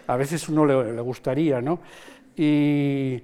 [0.07, 1.81] a veces uno le, le gustaría, ¿no?
[2.37, 3.23] Y,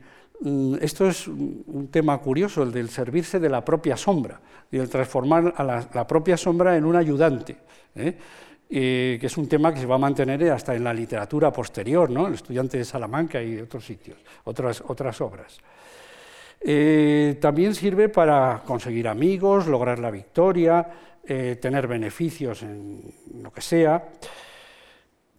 [0.80, 5.54] esto es un tema curioso, el del servirse de la propia sombra y el transformar
[5.56, 7.56] a la, propia sombra en un ayudante,
[7.94, 8.16] ¿eh?
[8.68, 12.26] que es un tema que se va a mantener hasta en la literatura posterior, ¿no?
[12.26, 15.58] el estudiante de Salamanca y otros sitios, otras, otras obras.
[16.60, 20.86] Eh, también sirve para conseguir amigos, lograr la victoria,
[21.24, 23.02] eh, tener beneficios en
[23.42, 24.08] lo que sea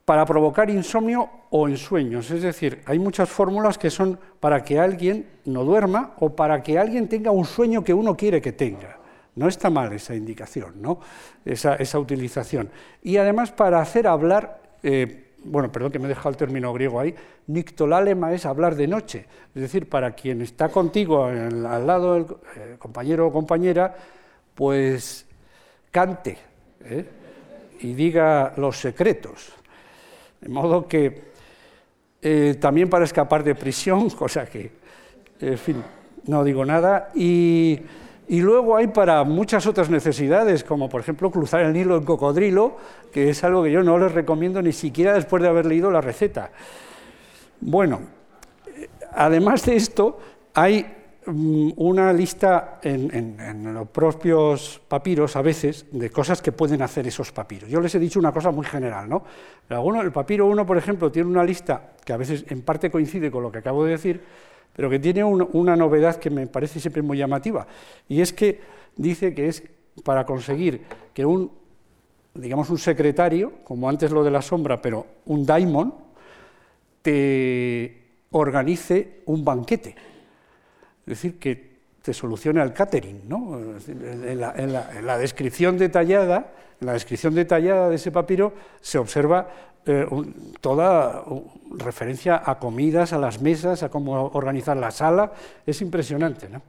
[0.08, 2.32] para provocar insomnio o ensueños.
[2.32, 6.80] Es decir, hay muchas fórmulas que son para que alguien no duerma o para que
[6.80, 9.00] alguien tenga un sueño que uno quiere que tenga.
[9.36, 11.02] No está mal esa indicación, ¿no?
[11.44, 12.70] esa, utilización.
[13.04, 17.02] Y además para hacer hablar, eh, bueno, perdón que me he dejado el término griego
[17.02, 17.14] ahí,
[17.48, 19.26] nictolálema es hablar de noche.
[19.54, 22.24] Es decir, para quien está contigo al lado del
[22.56, 23.94] eh, compañero o compañera,
[24.56, 25.26] pues
[25.92, 26.38] cante
[26.86, 27.06] ¿eh?
[27.82, 29.57] y diga los secretos.
[30.42, 31.28] De modo que
[32.22, 34.72] eh, también para escapar de prisión, cosa que,
[35.40, 35.84] en fin,
[36.26, 37.80] no digo nada, y,
[38.28, 42.78] luego hay para muchas otras necesidades, como por ejemplo cruzar el Nilo en cocodrilo,
[43.14, 46.02] que es algo que yo no les recomiendo ni siquiera después de haber leído la
[46.02, 46.52] receta.
[47.62, 48.02] Bueno,
[48.66, 50.20] eh, además de esto,
[50.54, 50.97] hay
[51.28, 57.70] una lista en, los propios papiros a veces de cosas que pueden hacer esos papiros.
[57.70, 59.24] Yo les he dicho una cosa muy general, ¿no?
[59.70, 63.44] el papiro 1, por ejemplo, tiene una lista que a veces en parte coincide con
[63.44, 64.22] lo que acabo de decir,
[64.74, 67.68] pero que tiene una novedad que me parece siempre muy llamativa,
[68.08, 68.62] y es que
[68.96, 69.64] dice que es
[70.04, 70.82] para conseguir
[71.14, 71.52] que un,
[72.36, 75.94] digamos, un secretario, como antes lo de la sombra, pero un daimon,
[77.02, 79.96] te organice un banquete
[81.08, 83.22] es decir, que te solucione el catering.
[83.30, 83.58] ¿no?
[83.88, 86.52] En, la, descripción detallada,
[86.82, 89.48] en la descripción detallada de ese papiro se observa
[89.86, 90.06] eh,
[90.60, 91.24] toda
[91.78, 95.32] referencia a comidas, a las mesas, a cómo organizar la sala.
[95.66, 96.50] Es impresionante.
[96.50, 96.62] ¿no?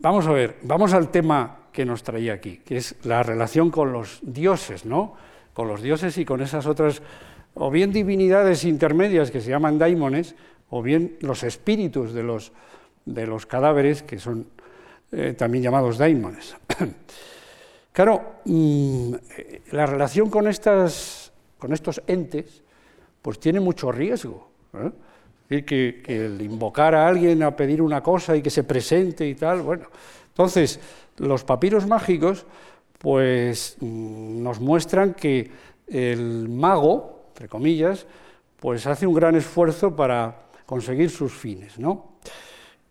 [0.00, 3.92] Vamos a ver, vamos al tema que nos traía aquí, que es la relación con
[3.92, 5.14] los dioses, ¿no?
[5.54, 7.02] Con los dioses y con esas otras,
[7.54, 10.34] o bien divinidades intermedias que se llaman daimones,
[10.74, 12.50] o bien los espíritus de los,
[13.04, 14.46] de los cadáveres, que son
[15.12, 16.56] eh, también llamados daimones.
[17.92, 19.14] claro, mm,
[19.72, 22.62] la relación con, estas, con estos entes
[23.20, 24.48] pues tiene mucho riesgo.
[24.72, 24.90] ¿eh?
[25.60, 29.60] que, el invocar a alguien a pedir una cosa y que se presente y tal,
[29.60, 29.88] bueno.
[30.28, 30.80] Entonces,
[31.18, 32.46] los papiros mágicos
[32.96, 35.50] pues mm, nos muestran que
[35.86, 38.06] el mago, entre comillas,
[38.58, 40.42] pues hace un gran esfuerzo para
[40.72, 41.78] conseguir sus fines.
[41.78, 42.16] ¿no?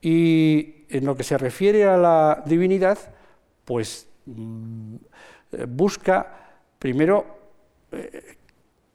[0.04, 3.00] Y en lo que se refiere a la divinidad,
[3.66, 4.96] pues mm,
[5.68, 7.26] busca primero
[7.92, 8.36] eh,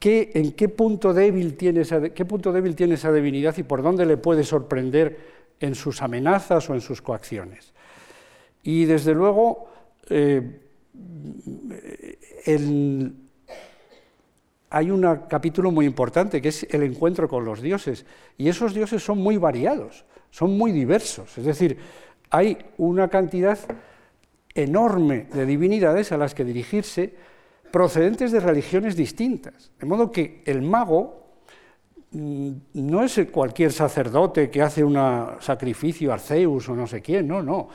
[0.08, 4.06] en qué punto, débil tiene esa, qué punto débil tiene esa divinidad y por dónde
[4.06, 5.18] le puede sorprender
[5.58, 7.72] en sus amenazas o en sus coacciones.
[8.62, 9.68] Y desde luego,
[10.08, 10.60] eh,
[12.44, 13.16] el,
[14.70, 18.04] hay un capítulo muy importante que es el encuentro con los dioses.
[18.36, 21.38] Y esos dioses son muy variados, son muy diversos.
[21.38, 21.78] Es decir,
[22.30, 23.58] hay una cantidad
[24.54, 27.14] enorme de divinidades a las que dirigirse
[27.70, 29.70] procedentes de religiones distintas.
[29.78, 31.26] De modo que el mago
[32.10, 34.98] mm, no es cualquier sacerdote que hace un
[35.40, 37.68] sacrificio a Zeus o no sé quién, no, no.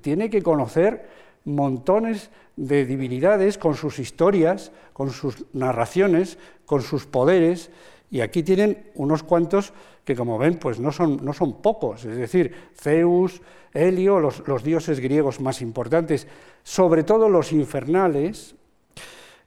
[0.00, 7.70] Tiene que conocer montones de divinidades con sus historias, con sus narraciones, con sus poderes,
[8.10, 9.72] y aquí tienen unos cuantos
[10.04, 13.42] que, como ven, pues no son, no son pocos, es decir, Zeus,
[13.72, 16.26] Helio, los, dioses griegos más importantes,
[16.62, 18.54] sobre todo los infernales,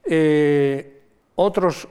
[0.04, 1.02] eh,
[1.34, 1.88] otros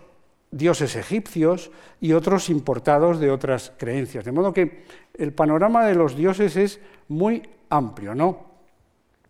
[0.49, 4.25] dioses egipcios y otros importados de otras creencias.
[4.25, 4.83] De modo que
[5.17, 8.50] el panorama de los dioses es muy amplio, ¿no?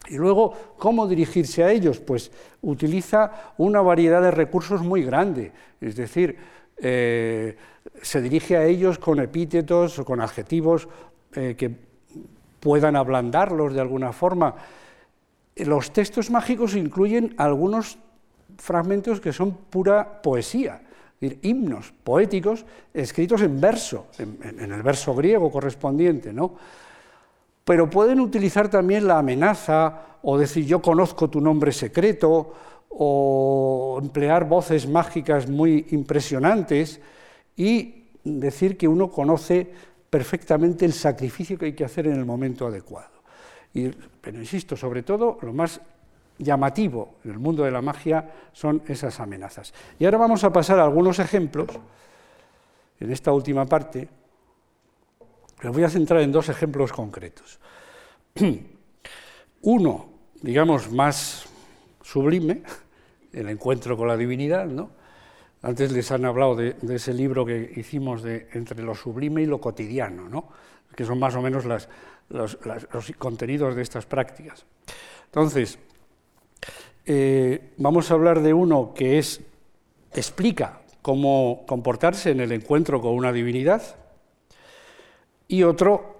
[0.09, 1.99] Y luego, ¿cómo dirigirse a ellos?
[1.99, 2.31] Pues
[2.61, 6.37] utiliza una variedad de recursos muy grande, es decir,
[6.77, 7.55] eh,
[8.01, 10.87] se dirige a ellos con epítetos o con adjetivos
[11.35, 11.71] eh, que
[12.59, 14.55] puedan ablandarlos de alguna forma.
[15.55, 17.97] Los textos mágicos incluyen algunos
[18.57, 20.81] fragmentos que son pura poesía,
[21.41, 26.55] himnos poéticos escritos en verso, en, el verso griego correspondiente, ¿no?
[27.63, 32.53] Pero pueden utilizar también la amenaza o decir yo conozco tu nombre secreto
[32.89, 36.99] o emplear voces mágicas muy impresionantes
[37.55, 39.71] y decir que uno conoce
[40.09, 43.09] perfectamente el sacrificio que hay que hacer en el momento adecuado.
[44.19, 45.79] pero insisto, sobre todo, lo más
[46.37, 49.73] llamativo en el mundo de la magia son esas amenazas.
[49.97, 51.69] Y ahora vamos a pasar a algunos ejemplos
[52.99, 54.07] en esta última parte.
[55.63, 57.59] Me voy a centrar en dos ejemplos concretos.
[59.61, 60.09] Uno,
[60.41, 61.45] digamos, más
[62.01, 62.63] sublime,
[63.31, 64.89] el encuentro con la divinidad, ¿no?
[65.63, 69.61] Antes les han hablado de, ese libro que hicimos de entre lo sublime y lo
[69.61, 70.49] cotidiano, ¿no?
[70.95, 72.57] que son más o menos los,
[73.17, 74.65] contenidos de estas prácticas.
[75.25, 75.77] Entonces,
[77.05, 79.41] eh, vamos a hablar de uno que es,
[80.13, 83.95] explica cómo comportarse en el encuentro con una divinidad,
[85.51, 86.15] y otro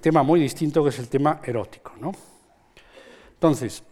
[0.00, 1.92] tema muy distinto que es el tema erótico.
[2.00, 2.12] ¿no?
[3.34, 3.82] Entonces,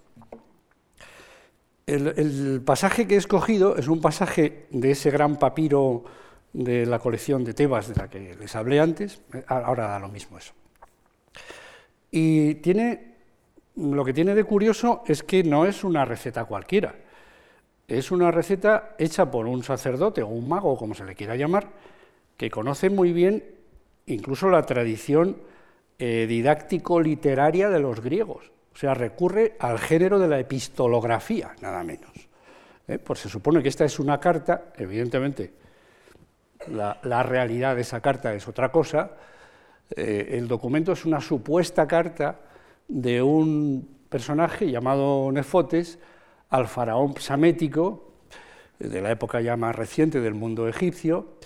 [1.84, 6.04] el, pasaje que he escogido es un pasaje de ese gran papiro
[6.54, 10.38] de la colección de Tebas de la que les hablé antes, ahora da lo mismo
[10.38, 10.54] eso.
[12.10, 13.16] Y tiene,
[13.76, 16.94] lo que tiene de curioso es que no es una receta cualquiera,
[17.86, 21.68] es una receta hecha por un sacerdote o un mago, como se le quiera llamar,
[22.38, 23.55] que conoce muy bien
[24.06, 25.36] incluso la tradición
[25.98, 28.52] eh, didáctico-literaria de los griegos.
[28.74, 32.12] O sea, recurre al género de la epistolografía, nada menos.
[32.86, 32.98] ¿eh?
[32.98, 35.54] Pues se supone que esta es una carta, evidentemente
[36.68, 39.12] la, realidad de esa carta es otra cosa.
[39.94, 42.40] Eh, el documento es una supuesta carta
[42.88, 45.98] de un personaje llamado Nefotes
[46.50, 48.12] al faraón psamético,
[48.78, 51.38] de la época ya más reciente del mundo egipcio,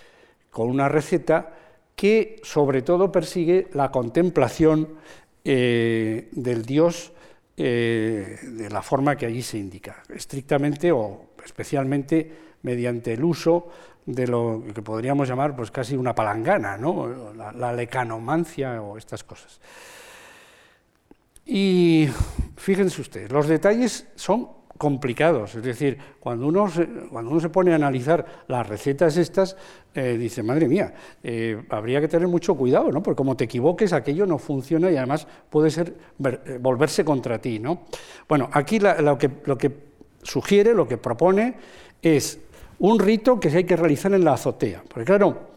[0.50, 1.54] con una receta
[2.01, 4.88] que sobre todo persigue la contemplación
[5.44, 7.12] eh, del dios
[7.59, 13.68] eh, de la forma que allí se indica, estrictamente o especialmente mediante el uso
[14.07, 17.34] de lo que podríamos llamar pues casi una palangana, ¿no?
[17.34, 19.61] la, lecanomancia o estas cosas.
[21.44, 22.09] Y
[22.57, 24.48] fíjense ustedes, los detalles son
[24.80, 25.54] complicados.
[25.56, 29.54] Es decir, cuando uno se, cuando uno se pone a analizar las recetas estas,
[29.94, 33.02] eh, dice, madre mía, eh, habría que tener mucho cuidado, ¿no?
[33.02, 37.58] porque como te equivoques, aquello no funciona y además puede ser eh, volverse contra ti.
[37.58, 37.82] ¿no?
[38.26, 39.70] Bueno, aquí lo, que, lo que
[40.22, 41.56] sugiere, lo que propone,
[42.00, 42.40] es
[42.78, 44.82] un rito que hay que realizar en la azotea.
[44.88, 45.50] Porque claro,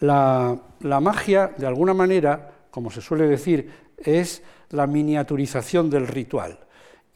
[0.00, 6.67] la, la magia, de alguna manera, como se suele decir, es la miniaturización del ritual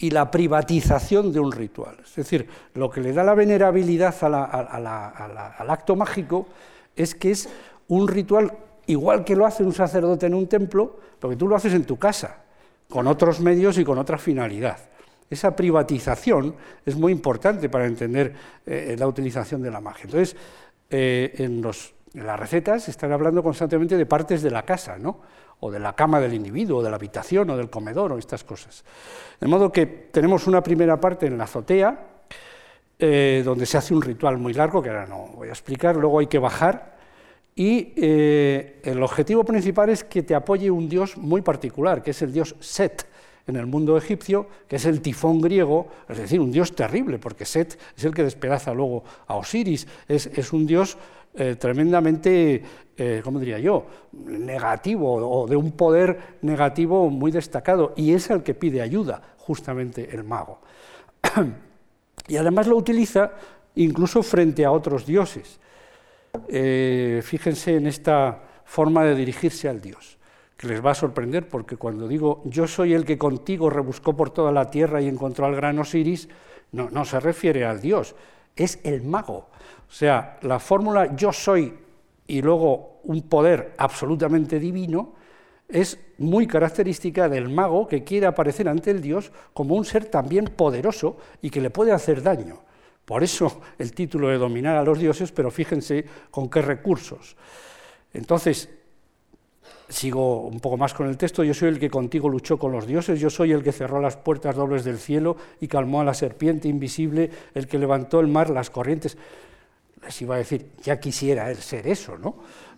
[0.03, 1.96] y la privatización de un ritual.
[2.05, 6.48] Es decir, lo que le da la venerabilidad al acto mágico
[6.96, 7.48] es que es
[7.86, 8.53] un ritual
[8.86, 12.00] igual que lo hace un sacerdote en un templo, porque tú lo haces en tu
[12.00, 12.42] casa,
[12.88, 14.76] con otros medios y con otra finalidad.
[15.30, 18.34] Esa privatización es muy importante para entender
[18.66, 20.07] eh, la utilización de la magia.
[20.07, 20.36] Entonces,
[20.90, 21.62] eh, en,
[22.15, 25.21] en las recetas están hablando constantemente de partes de la casa, ¿no?
[25.65, 28.43] o de la cama del individuo, o de la habitación, o del comedor, o estas
[28.43, 28.85] cosas.
[29.41, 32.05] De modo que tenemos una primera parte en la azotea,
[32.99, 36.19] eh, donde se hace un ritual muy largo, que ahora no voy a explicar, luego
[36.19, 36.97] hay que bajar,
[37.55, 42.23] y eh, el objetivo principal es que te apoye un dios muy particular, que es
[42.23, 43.07] el dios Set,
[43.47, 47.45] en el mundo egipcio, que es el tifón griego, es decir, un dios terrible, porque
[47.45, 50.99] Set es el que despedaza luego a Osiris, es, es un dios
[51.35, 52.62] eh, tremendamente,
[52.97, 58.43] eh, ¿cómo diría yo?, negativo o de un poder negativo muy destacado, y es el
[58.43, 60.61] que pide ayuda, justamente el mago.
[62.28, 63.33] y además lo utiliza
[63.76, 65.59] incluso frente a otros dioses.
[66.49, 70.18] Eh, fíjense en esta forma de dirigirse al dios,
[70.57, 74.30] que les va a sorprender, porque cuando digo yo soy el que contigo rebuscó por
[74.30, 76.28] toda la tierra y encontró al gran Osiris,
[76.72, 78.14] no, no se refiere al Dios,
[78.57, 79.49] es el mago.
[79.93, 81.74] O sea, la fórmula yo soy
[82.26, 85.12] y luego un poder absolutamente divino
[85.68, 90.47] es muy característica del mago que quiere aparecer ante el Dios como un ser también
[90.47, 92.62] poderoso y que le puede hacer daño.
[93.05, 97.36] Por eso el título de dominar a los dioses, pero fíjense con qué recursos.
[98.14, 98.70] Entonces,
[99.90, 102.86] sigo un poco más con el texto, yo soy el que contigo luchó con los
[102.86, 106.14] dioses, yo soy el que cerró las puertas dobles del cielo y calmó a la
[106.14, 109.18] serpiente invisible, el que levantó el mar, las corrientes.
[110.03, 112.36] Les iba a decir, ya quisiera él ser eso, ¿no?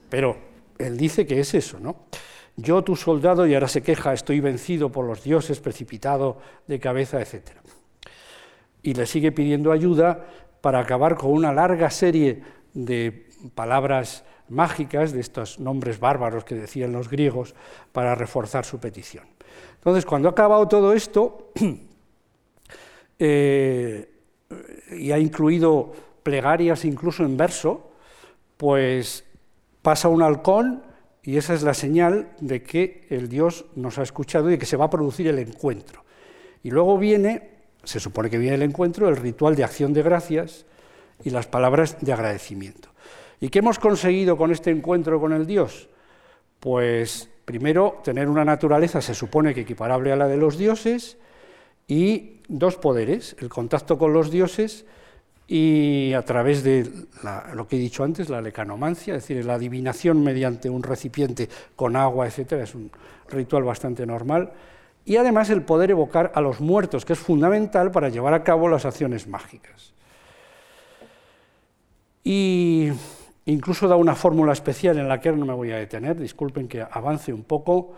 [0.09, 0.37] Pero
[0.79, 2.07] él dice que es eso, ¿no?
[2.57, 7.21] Yo, tu soldado, y ahora se queja, estoy vencido por los dioses, precipitado de cabeza,
[7.21, 7.43] etc.
[8.83, 10.25] Y le sigue pidiendo ayuda
[10.61, 16.93] para acabar con una larga serie de palabras mágicas, de estos nombres bárbaros que decían
[16.93, 17.55] los griegos,
[17.93, 19.25] para reforzar su petición.
[19.75, 21.53] Entonces, cuando ha acabado todo esto,
[23.19, 24.11] eh,
[24.93, 25.93] y ha incluido
[26.25, 27.93] plegarias incluso en verso,
[28.57, 29.25] pues
[29.83, 30.83] pasa un halcón
[31.23, 34.77] y esa es la señal de que el Dios nos ha escuchado y que se
[34.77, 36.03] va a producir el encuentro.
[36.65, 37.51] Y luego viene,
[37.85, 40.67] se supone que viene el encuentro, el ritual de acción de gracias
[41.23, 42.89] y las palabras de agradecimiento.
[43.41, 45.89] ¿Y qué hemos conseguido con este encuentro con el Dios?
[46.59, 51.19] Pues primero, tener una naturaleza, se supone que equiparable a la de los dioses,
[51.87, 54.87] y dos poderes, el contacto con los dioses
[55.47, 56.91] y a través de
[57.55, 61.97] lo que he dicho antes, la lecanomancia, es decir, la adivinación mediante un recipiente con
[61.97, 62.91] agua, etcétera, es un
[63.29, 64.53] ritual bastante normal,
[65.05, 68.69] y además el poder evocar a los muertos, que es fundamental para llevar a cabo
[68.69, 69.93] las acciones mágicas.
[72.23, 72.91] Y
[73.45, 76.81] incluso da una fórmula especial en la que no me voy a detener, disculpen que
[76.81, 77.93] avance un poco,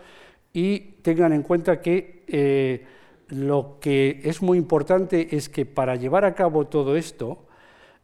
[0.51, 2.85] y tengan en cuenta que eh,
[3.29, 7.45] lo que es muy importante es que para llevar a cabo todo esto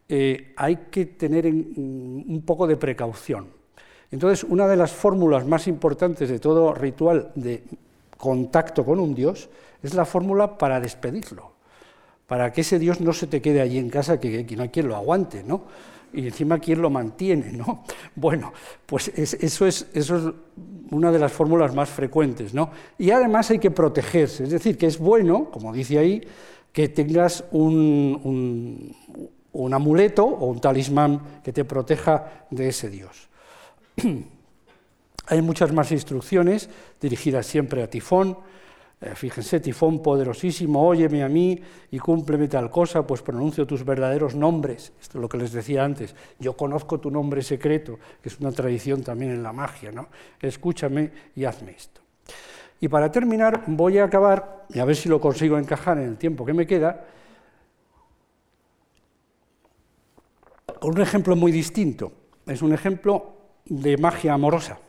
[0.10, 3.48] eh, hay que tener un poco de precaución.
[4.12, 7.64] Entonces, una de las fórmulas más importantes de todo ritual de
[8.18, 9.50] contacto con un Dios
[9.82, 11.52] es la fórmula para despedirlo,
[12.28, 14.70] para que ese Dios no se te quede allí en casa, que, que no hay
[14.70, 15.64] quien lo aguante, ¿no?
[16.14, 17.84] Y encima quién lo mantiene, ¿no?
[18.16, 18.54] Bueno,
[18.86, 20.34] pues eso, es, eso es
[20.92, 22.72] una de las fórmulas más frecuentes, ¿no?
[22.98, 26.22] Y además hay que protegerse, es decir, que es bueno, como dice ahí,
[26.72, 28.94] que tengas un,
[29.54, 33.30] un amuleto o un talismán que te proteja de ese Dios.
[35.28, 38.38] hay muchas más instrucciones dirigidas siempre a Tifón,
[39.04, 41.60] eh, fíjense, tifón poderosísimo, óyeme a mí
[41.92, 44.94] y cúmpleme tal cosa, pues pronuncio tus verdaderos nombres.
[45.02, 46.16] Esto es lo que les decía antes.
[46.40, 50.08] Yo conozco tu nombre secreto, que es una tradición también en la magia, ¿no?
[50.40, 52.02] Escúchame y hazme esto.
[52.80, 56.18] Y para terminar, voy a acabar, y a ver si lo consigo encajar en el
[56.18, 57.06] tiempo que me queda,
[60.80, 62.12] con un ejemplo muy distinto.
[62.46, 63.34] Es un ejemplo
[63.66, 64.80] de magia amorosa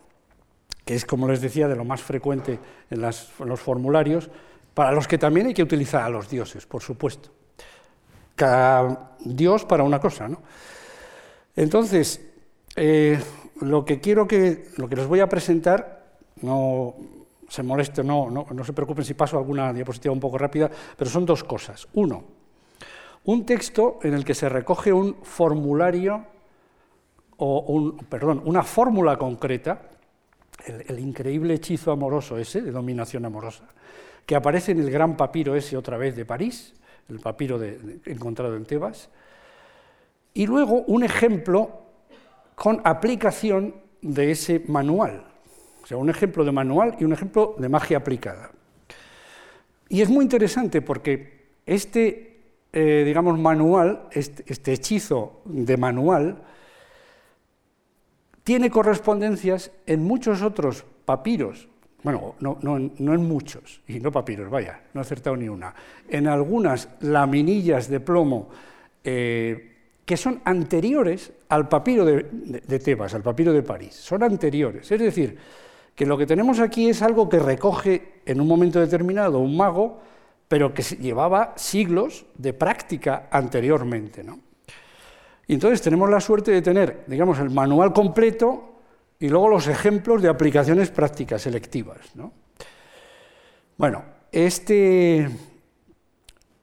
[0.84, 2.58] que es, como les decía, de lo más frecuente
[2.90, 4.30] en, los formularios,
[4.74, 7.30] para los que también hay que utilizar a los dioses, por supuesto.
[8.34, 10.42] Cada dios para una cosa, ¿no?
[11.56, 12.20] Entonces,
[12.76, 13.18] eh,
[13.60, 16.94] lo que quiero que, lo que les voy a presentar, no
[17.48, 21.08] se moleste, no, no, no se preocupen si paso alguna diapositiva un poco rápida, pero
[21.08, 21.86] son dos cosas.
[21.94, 22.24] Uno,
[23.24, 26.26] un texto en el que se recoge un formulario
[27.36, 29.80] o un, perdón, una fórmula concreta
[30.66, 33.64] el, increíble hechizo amoroso ese, de dominación amorosa,
[34.26, 36.74] que aparece en el gran papiro ese otra vez de París,
[37.08, 37.60] el papiro
[38.06, 39.10] encontrado en Tebas,
[40.32, 41.82] y luego un ejemplo
[42.54, 45.24] con aplicación de ese manual,
[45.82, 48.50] o sea, un ejemplo de manual y un ejemplo de magia aplicada.
[49.88, 52.40] Y es muy interesante porque este,
[52.72, 56.42] eh, digamos, manual, este, este hechizo de manual,
[58.44, 61.68] tiene correspondencias en muchos otros papiros,
[62.02, 65.74] bueno, no, en muchos, y no papiros, vaya, no he acertado ni una,
[66.06, 68.50] en algunas laminillas de plomo
[69.02, 69.72] eh,
[70.04, 72.26] que son anteriores al papiro de,
[72.66, 74.92] de, Tebas, al papiro de París, son anteriores.
[74.92, 75.38] Es decir,
[75.94, 80.00] que lo que tenemos aquí es algo que recoge en un momento determinado un mago,
[80.46, 84.22] pero que llevaba siglos de práctica anteriormente.
[84.22, 84.40] ¿no?
[85.46, 88.74] Y entonces tenemos la suerte de tener, digamos, el manual completo
[89.18, 91.98] y luego los ejemplos de aplicaciones prácticas selectivas.
[93.76, 95.28] Bueno, este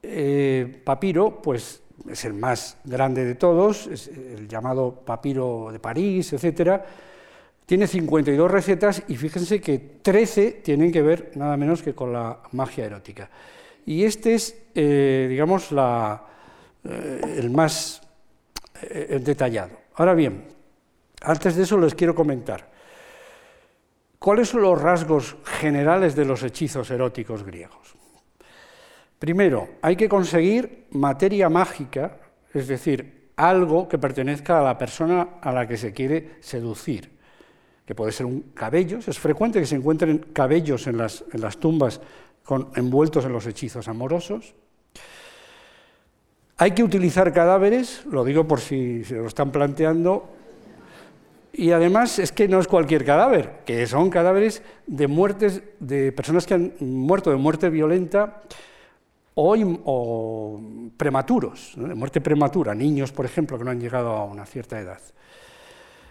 [0.02, 6.32] eh, papiro, pues es el más grande de todos, es el llamado papiro de París,
[6.32, 6.82] etc.
[7.64, 12.40] Tiene 52 recetas y fíjense que 13 tienen que ver nada menos que con la
[12.52, 13.30] magia erótica.
[13.86, 18.02] Y este es, eh, digamos, eh, el más
[18.82, 19.76] eh, detallado.
[19.94, 20.44] Ahora bien,
[21.22, 22.70] antes de eso les quiero comentar.
[24.18, 27.94] ¿Cuáles son los rasgos generales de los hechizos eróticos griegos?
[29.18, 32.18] Primero, hay que conseguir materia mágica,
[32.52, 37.10] es decir, algo que pertenezca a la persona a la que se quiere seducir,
[37.86, 41.58] que puede ser un cabello, es frecuente que se encuentren cabellos en las, en las
[41.58, 42.00] tumbas
[42.74, 44.54] envueltos en los hechizos amorosos.
[46.58, 50.28] Hay que utilizar cadáveres, lo digo por si se lo están planteando,
[51.52, 56.46] y además es que no es cualquier cadáver, que son cadáveres de muertes de personas
[56.46, 58.42] que han muerto de muerte violenta
[59.34, 60.60] o,
[60.96, 65.00] prematuros, de muerte prematura, niños, por ejemplo, que no han llegado a una cierta edad.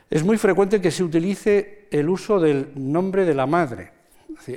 [0.10, 3.92] Es muy frecuente que se utilice el uso del nombre de la madre.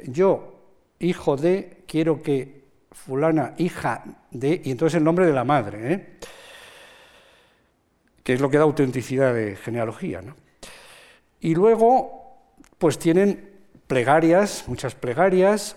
[0.07, 0.55] Yo,
[0.99, 2.64] hijo de, quiero que
[2.95, 6.07] fulana, hija de, y entonces el nombre de la madre, ¿eh?
[8.23, 10.23] que es lo que da autenticidad de genealogía.
[11.41, 12.39] Y luego,
[12.79, 13.51] pues tienen
[13.87, 15.77] plegarias, muchas plegarias.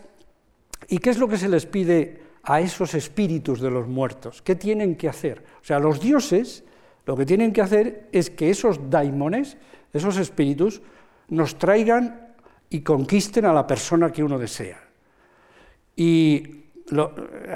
[0.87, 4.41] ¿Y qué es lo que se les pide a esos espíritus de los muertos?
[4.41, 5.43] ¿Qué tienen que hacer?
[5.61, 6.63] O sea, los dioses
[7.07, 9.57] lo que tienen que hacer es que esos daimones,
[9.93, 10.81] esos espíritus,
[11.29, 12.35] nos traigan
[12.69, 14.83] y conquisten a la persona que uno desea.
[15.95, 16.65] Y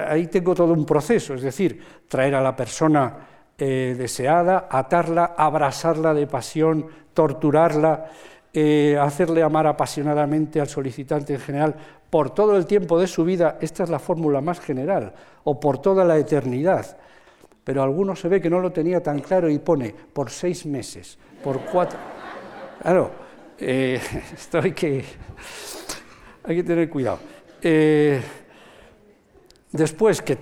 [0.08, 3.16] ahí tengo todo un proceso, es decir, traer a la persona
[3.58, 8.06] eh, deseada, atarla, abrasarla de pasión, torturarla,
[8.52, 11.76] eh, hacerle amar apasionadamente al solicitante en general
[12.10, 15.14] por todo el tiempo de su vida, esta es la fórmula más general,
[15.44, 16.98] o por toda la eternidad.
[17.64, 21.18] Pero alguno se ve que no lo tenía tan claro y pone por seis meses,
[21.42, 21.98] por cuatro.
[22.82, 23.10] Claro,
[23.58, 24.00] eh,
[24.34, 25.04] esto hay que,
[26.44, 27.20] hay que tener cuidado.
[29.72, 30.38] Después, que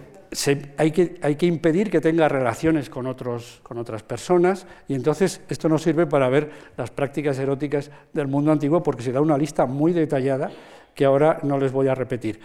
[0.76, 5.40] hay, que, hay, que, impedir que tenga relaciones con, otros, con otras personas y entonces
[5.48, 9.38] esto nos sirve para ver las prácticas eróticas del mundo antiguo porque se da una
[9.38, 10.50] lista muy detallada
[10.94, 12.40] que ahora no les voy a repetir.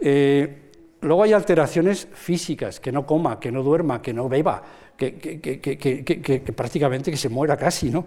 [0.00, 0.70] Eh,
[1.00, 4.62] luego hay alteraciones físicas, que no coma, que no duerma, que no beba,
[4.96, 8.06] que, que prácticamente que se muera casi, ¿no?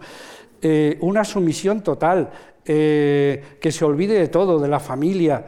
[0.62, 2.30] Eh, una sumisión total,
[2.66, 5.46] eh, que se olvide de todo, de la familia,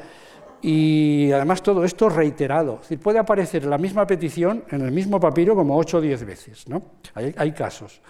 [0.62, 2.76] y además todo esto reiterado.
[2.76, 6.26] Es decir, puede aparecer la misma petición en el mismo papiro como 8 o 10
[6.26, 6.68] veces.
[6.68, 6.84] ¿no?
[7.16, 8.02] Hay, casos.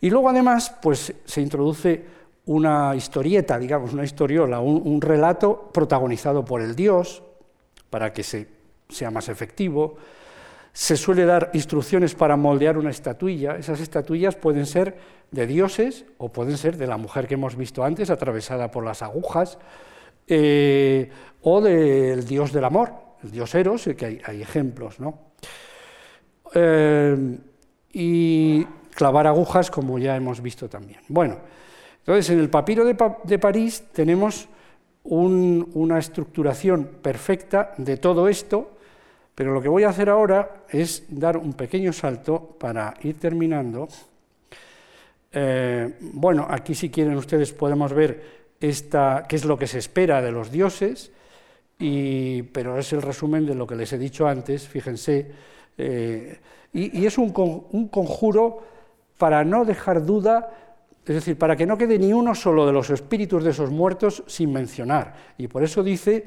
[0.00, 2.04] Y luego además pues, se introduce
[2.46, 7.22] una historieta, digamos, una historiola, un, relato protagonizado por el dios
[7.90, 9.96] para que sea más efectivo.
[10.72, 13.56] Se suele dar instrucciones para moldear una estatuilla.
[13.56, 14.96] Esas estatuillas pueden ser
[15.30, 19.02] de dioses o pueden ser de la mujer que hemos visto antes, atravesada por las
[19.02, 19.58] agujas,
[20.26, 21.10] eh,
[21.42, 22.92] o del dios del amor,
[23.22, 25.32] el dios Eros, que hay, ejemplos, ¿no?
[26.54, 27.38] Eh,
[27.92, 28.64] y
[28.94, 31.00] clavar agujas, como ya hemos visto también.
[31.08, 31.38] Bueno,
[31.98, 34.48] entonces en el papiro de, París tenemos
[35.04, 38.76] una estructuración perfecta de todo esto,
[39.34, 43.88] pero lo que voy a hacer ahora es dar un pequeño salto para ir terminando.
[45.32, 50.22] Eh, bueno, aquí si quieren ustedes podemos ver esta, qué es lo que se espera
[50.22, 51.12] de los dioses,
[51.78, 55.32] y, pero es el resumen de lo que les he dicho antes, fíjense,
[55.76, 56.38] eh,
[56.72, 57.32] y, es un,
[57.72, 58.62] un conjuro
[59.18, 60.50] para no dejar duda,
[61.04, 64.22] es decir, para que no quede ni uno solo de los espíritus de esos muertos
[64.26, 65.14] sin mencionar.
[65.36, 66.24] Y por eso dice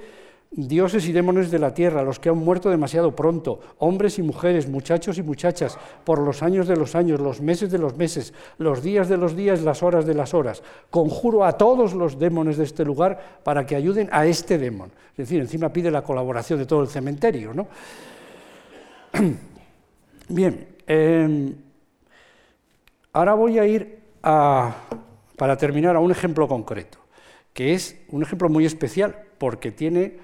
[0.55, 4.69] dioses y demonios de la tierra, los que han muerto demasiado pronto, hombres y mujeres,
[4.69, 8.81] muchachos y muchachas, por los años de los años, los meses de los meses, los
[8.81, 10.63] días de los días, las horas de las horas.
[10.89, 14.95] Conjuro a todos los demonios de este lugar para que ayuden a este demonio.
[15.11, 17.53] Es decir, encima pide la colaboración de todo el cementerio.
[17.53, 17.67] ¿no?
[20.29, 21.53] Bien, em,
[23.11, 24.73] ahora voy a ir a,
[25.35, 26.97] para terminar a un ejemplo concreto,
[27.53, 30.17] que es un ejemplo muy especial porque tiene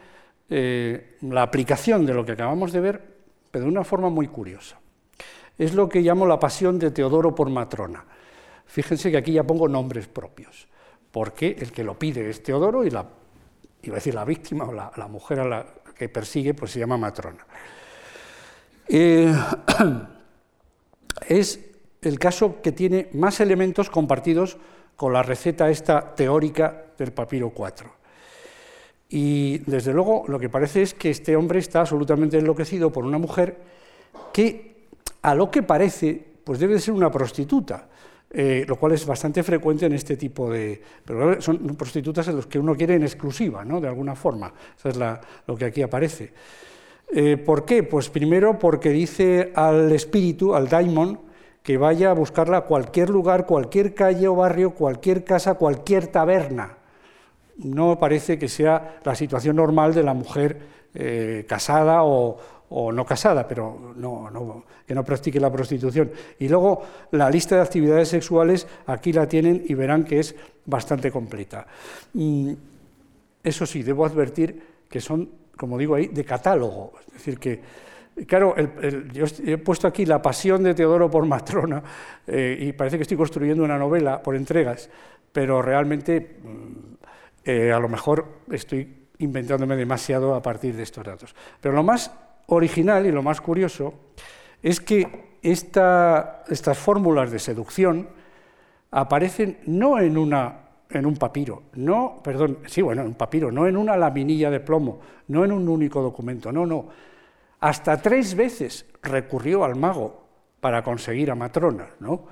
[0.54, 3.02] eh, la aplicación de lo que acabamos de ver,
[3.50, 4.78] pero de una forma muy curiosa.
[5.58, 8.04] Es lo que llamo la pasión de Teodoro por Matrona.
[8.66, 10.68] Fíjense que aquí ya pongo nombres propios,
[11.10, 13.06] porque el que lo pide es Teodoro y la,
[13.82, 15.66] iba a decir la víctima o la, mujer a la
[15.98, 17.46] que persigue, pues se llama Matrona.
[18.90, 19.34] Eh,
[21.30, 21.62] es
[22.02, 24.58] el caso que tiene más elementos compartidos
[24.98, 28.01] con la receta esta teórica del papiro 4.
[29.12, 33.18] Y desde luego lo que parece es que este hombre está absolutamente enloquecido por una
[33.18, 33.58] mujer
[34.34, 34.88] que,
[35.22, 37.88] a lo que parece, pues debe de ser una prostituta.
[38.34, 40.82] eh, lo cual es bastante frecuente en este tipo de...
[41.04, 43.82] Pero son prostitutas en los que uno quiere en exclusiva, ¿no?
[43.82, 44.54] de alguna forma.
[44.78, 44.98] Eso es
[45.46, 46.32] lo que aquí aparece.
[47.14, 47.84] Eh, ¿Por qué?
[47.84, 51.20] Pues primero porque dice al espíritu, al daimon,
[51.62, 56.78] que vaya a buscarla a cualquier lugar, cualquier calle o barrio, cualquier casa, cualquier taberna.
[57.64, 60.60] No parece que sea la situación normal de la mujer
[60.94, 62.38] eh, casada o,
[62.74, 66.12] o no casada, pero no, que no practique la prostitución.
[66.40, 66.82] Y luego
[67.12, 70.36] la lista de actividades sexuales, aquí la tienen y verán que es
[70.66, 71.68] bastante completa.
[72.14, 72.54] Mm,
[73.44, 76.94] eso sí, debo advertir que son, como digo ahí, de catálogo.
[77.08, 77.60] Es decir, que,
[78.26, 78.56] claro,
[79.12, 81.84] yo he puesto aquí la pasión de Teodoro por Matrona
[82.26, 84.90] eh, y parece que estoy construyendo una novela por entregas,
[85.34, 86.92] pero realmente mm,
[87.44, 91.36] eh, a lo mejor estoy inventándome demasiado a partir de estos datos.
[91.60, 92.12] Pero lo más
[92.48, 93.94] original y lo más curioso
[94.62, 98.10] es que estas fórmulas de seducción
[98.92, 103.96] aparecen no en, un papiro, no, perdón, sí, bueno, en un papiro, no en una
[103.96, 106.88] laminilla de plomo, no en un único documento, no, no.
[107.62, 110.22] Hasta tres veces recurrió al mago
[110.60, 111.88] para conseguir a Matrona.
[112.00, 112.26] ¿no?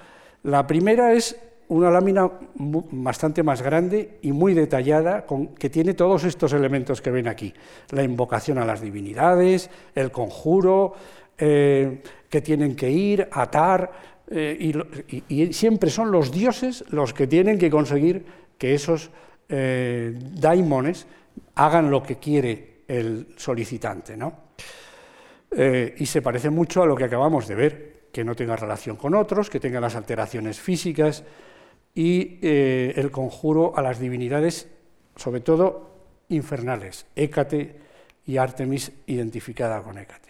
[0.44, 1.40] La primera es
[1.70, 5.26] una lámina bastante más grande y muy detallada,
[5.58, 7.54] que tiene todos estos elementos que ven aquí.
[7.92, 10.94] La invocación a las divinidades, el conjuro,
[11.38, 13.92] eh, que tienen que ir, atar,
[14.32, 14.74] eh,
[15.30, 18.26] y, siempre son los dioses los que tienen que conseguir
[18.58, 19.12] que esos
[19.48, 21.08] eh, daimones
[21.56, 24.18] hagan lo que quiere el solicitante.
[24.18, 24.50] ¿no?
[25.52, 29.16] y se parece mucho a lo que acabamos de ver, que no tenga relación con
[29.16, 31.24] otros, que tenga las alteraciones físicas,
[31.94, 34.68] y eh, el conjuro a las divinidades,
[35.16, 35.90] sobre todo
[36.30, 37.76] infernales, Hécate
[38.26, 40.30] y Artemis identificada con Hécate.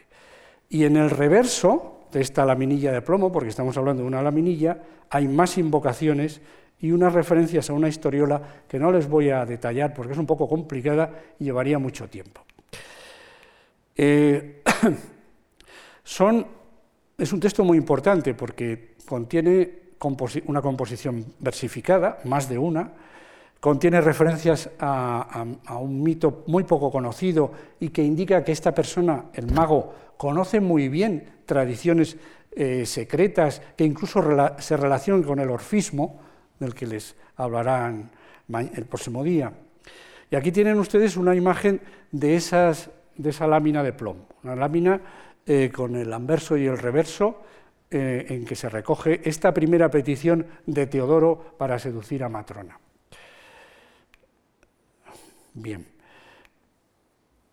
[0.69, 4.81] Y en el reverso de esta laminilla de plomo, porque estamos hablando de una laminilla,
[5.09, 6.41] hay más invocaciones
[6.79, 10.25] y unas referencias a una historiola que no les voy a detallar porque es un
[10.25, 12.41] poco complicada y llevaría mucho tiempo.
[13.95, 14.63] Eh,
[16.03, 16.45] son,
[17.17, 19.88] es un texto muy importante porque contiene
[20.45, 22.91] una composición versificada, más de una,
[23.59, 25.45] contiene referencias a,
[25.79, 30.89] un mito muy poco conocido y que indica que esta persona, el mago, conoce muy
[30.89, 32.17] bien tradiciones
[32.51, 34.21] eh, secretas que incluso
[34.57, 36.21] se relacionan con el orfismo,
[36.59, 38.11] del que les hablarán
[38.49, 39.53] el próximo día.
[40.31, 41.81] Y aquí tienen ustedes una imagen
[42.11, 45.01] de, esas, de esa lámina de plomo, una lámina
[45.45, 47.41] eh, con el anverso y el reverso,
[47.91, 52.77] eh, en que se recoge esta primera petición de Teodoro para seducir a Matrona.
[55.53, 55.85] Bien.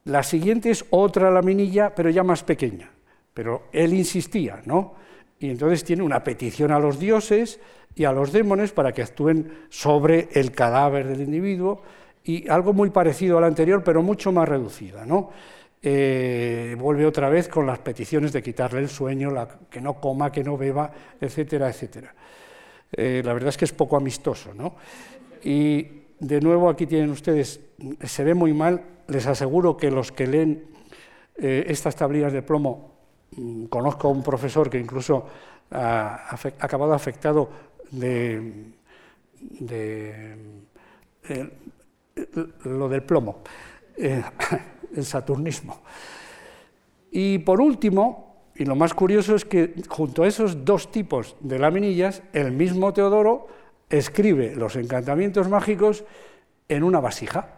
[0.05, 2.91] La siguiente es otra laminilla, pero ya más pequeña.
[3.35, 4.95] Pero él insistía, ¿no?
[5.39, 7.59] Y entonces tiene una petición a los dioses
[7.95, 11.83] y a los demonios para que actúen sobre el cadáver del individuo
[12.25, 15.31] y algo muy parecido al anterior, pero mucho más reducida, ¿no?
[15.83, 19.31] Eh, vuelve otra vez con las peticiones de quitarle el sueño,
[19.71, 22.15] que no coma, que no beba, etcétera, etcétera.
[22.93, 24.75] Eh, la verdad es que es poco amistoso, ¿no?
[25.43, 25.87] Y
[26.19, 27.61] de nuevo aquí tienen ustedes,
[28.03, 30.65] se ve muy mal, les aseguro que los que leen
[31.37, 32.97] eh, estas tablillas de plomo,
[33.37, 35.27] mm, conozco a un profesor que incluso
[35.71, 37.51] ha, acabado afectado
[37.91, 38.73] de,
[42.65, 43.43] lo del plomo
[44.97, 45.81] el saturnismo.
[47.11, 51.59] Y por último, y lo más curioso es que junto a esos dos tipos de
[51.59, 53.49] laminillas, el mismo Teodoro
[53.89, 56.05] escribe los encantamientos mágicos
[56.69, 57.51] en una vasija.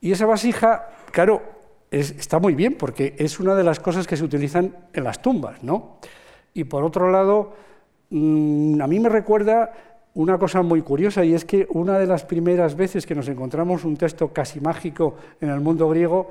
[0.00, 1.42] Y esa vasija, claro,
[1.90, 5.62] está muy bien porque es una de las cosas que se utilizan en las tumbas,
[5.62, 5.98] ¿no?
[6.54, 7.54] Y por otro lado,
[8.10, 12.24] mm, a mí me recuerda una cosa muy curiosa y es que una de las
[12.24, 16.30] primeras veces que nos encontramos un texto casi mágico en el mundo griego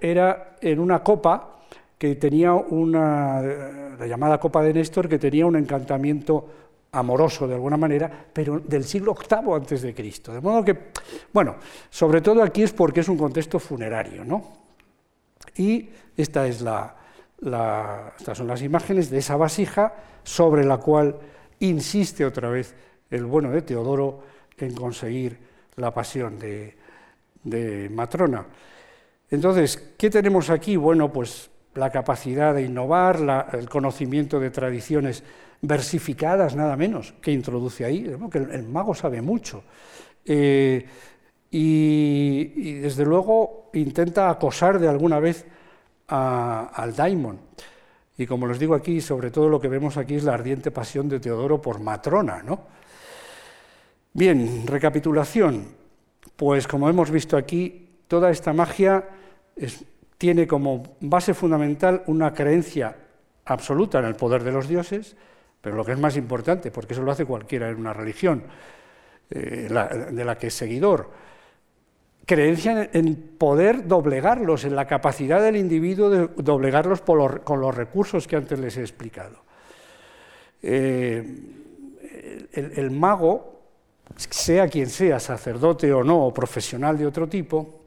[0.00, 1.58] era en una copa
[1.98, 6.48] que tenía una, la llamada copa de Néstor, que tenía un encantamiento
[6.92, 10.32] amoroso de alguna manera, pero del siglo VIII antes de Cristo.
[10.32, 10.76] De modo que,
[11.32, 11.56] bueno,
[11.88, 14.42] sobre todo aquí es porque es un contexto funerario, ¿no?
[15.56, 16.94] Y esta es la,
[18.18, 21.16] estas son las imágenes de esa vasija sobre la cual
[21.60, 22.74] insiste otra vez
[23.12, 24.20] el bueno de Teodoro
[24.56, 25.38] en conseguir
[25.76, 26.74] la pasión de,
[27.90, 28.46] Matrona.
[29.30, 30.76] Entonces, ¿qué tenemos aquí?
[30.76, 35.22] Bueno, pues la capacidad de innovar, el conocimiento de tradiciones
[35.60, 39.64] versificadas, nada menos, que introduce ahí, el, mago sabe mucho.
[40.24, 40.86] Eh,
[41.50, 45.46] y, desde luego intenta acosar de alguna vez
[46.08, 47.40] al daimon.
[48.16, 51.08] Y como les digo aquí, sobre todo lo que vemos aquí es la ardiente pasión
[51.08, 52.42] de Teodoro por Matrona.
[52.42, 52.60] ¿no?
[54.12, 55.66] Bien, recapitulación.
[56.36, 59.08] Pues como hemos visto aquí, toda esta magia
[60.18, 62.96] tiene como base fundamental una creencia
[63.44, 65.16] absoluta en el poder de los dioses,
[65.60, 68.44] pero lo que es más importante, porque eso lo hace cualquiera en una religión
[69.30, 69.68] eh,
[70.10, 71.10] de la que es seguidor,
[72.26, 78.36] creencia en poder doblegarlos, en la capacidad del individuo de doblegarlos con los recursos que
[78.36, 79.38] antes les he explicado.
[80.62, 81.24] Eh,
[82.52, 83.61] el, mago,
[84.16, 87.80] sea quien sea, sacerdote o no, o profesional de otro tipo,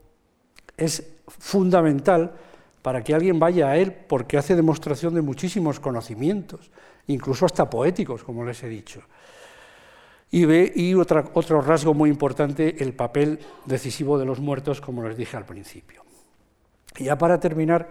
[0.77, 2.33] es fundamental
[2.81, 6.71] para que alguien vaya a él porque hace demostración de muchísimos conocimientos,
[7.07, 9.01] incluso hasta poéticos, como les he dicho.
[10.31, 15.45] Y otro rasgo muy importante, el papel decisivo de los muertos, como les dije al
[15.45, 16.03] principio.
[16.97, 17.89] Y ya para terminar,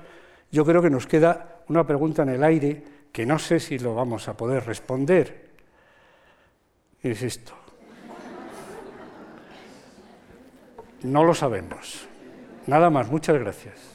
[0.52, 3.94] yo creo que nos queda una pregunta en el aire que no sé si lo
[3.94, 5.50] vamos a poder responder.
[7.02, 7.63] Es esto.
[11.04, 12.08] No lo sabemos.
[12.66, 13.93] Nada más, muchas gracias.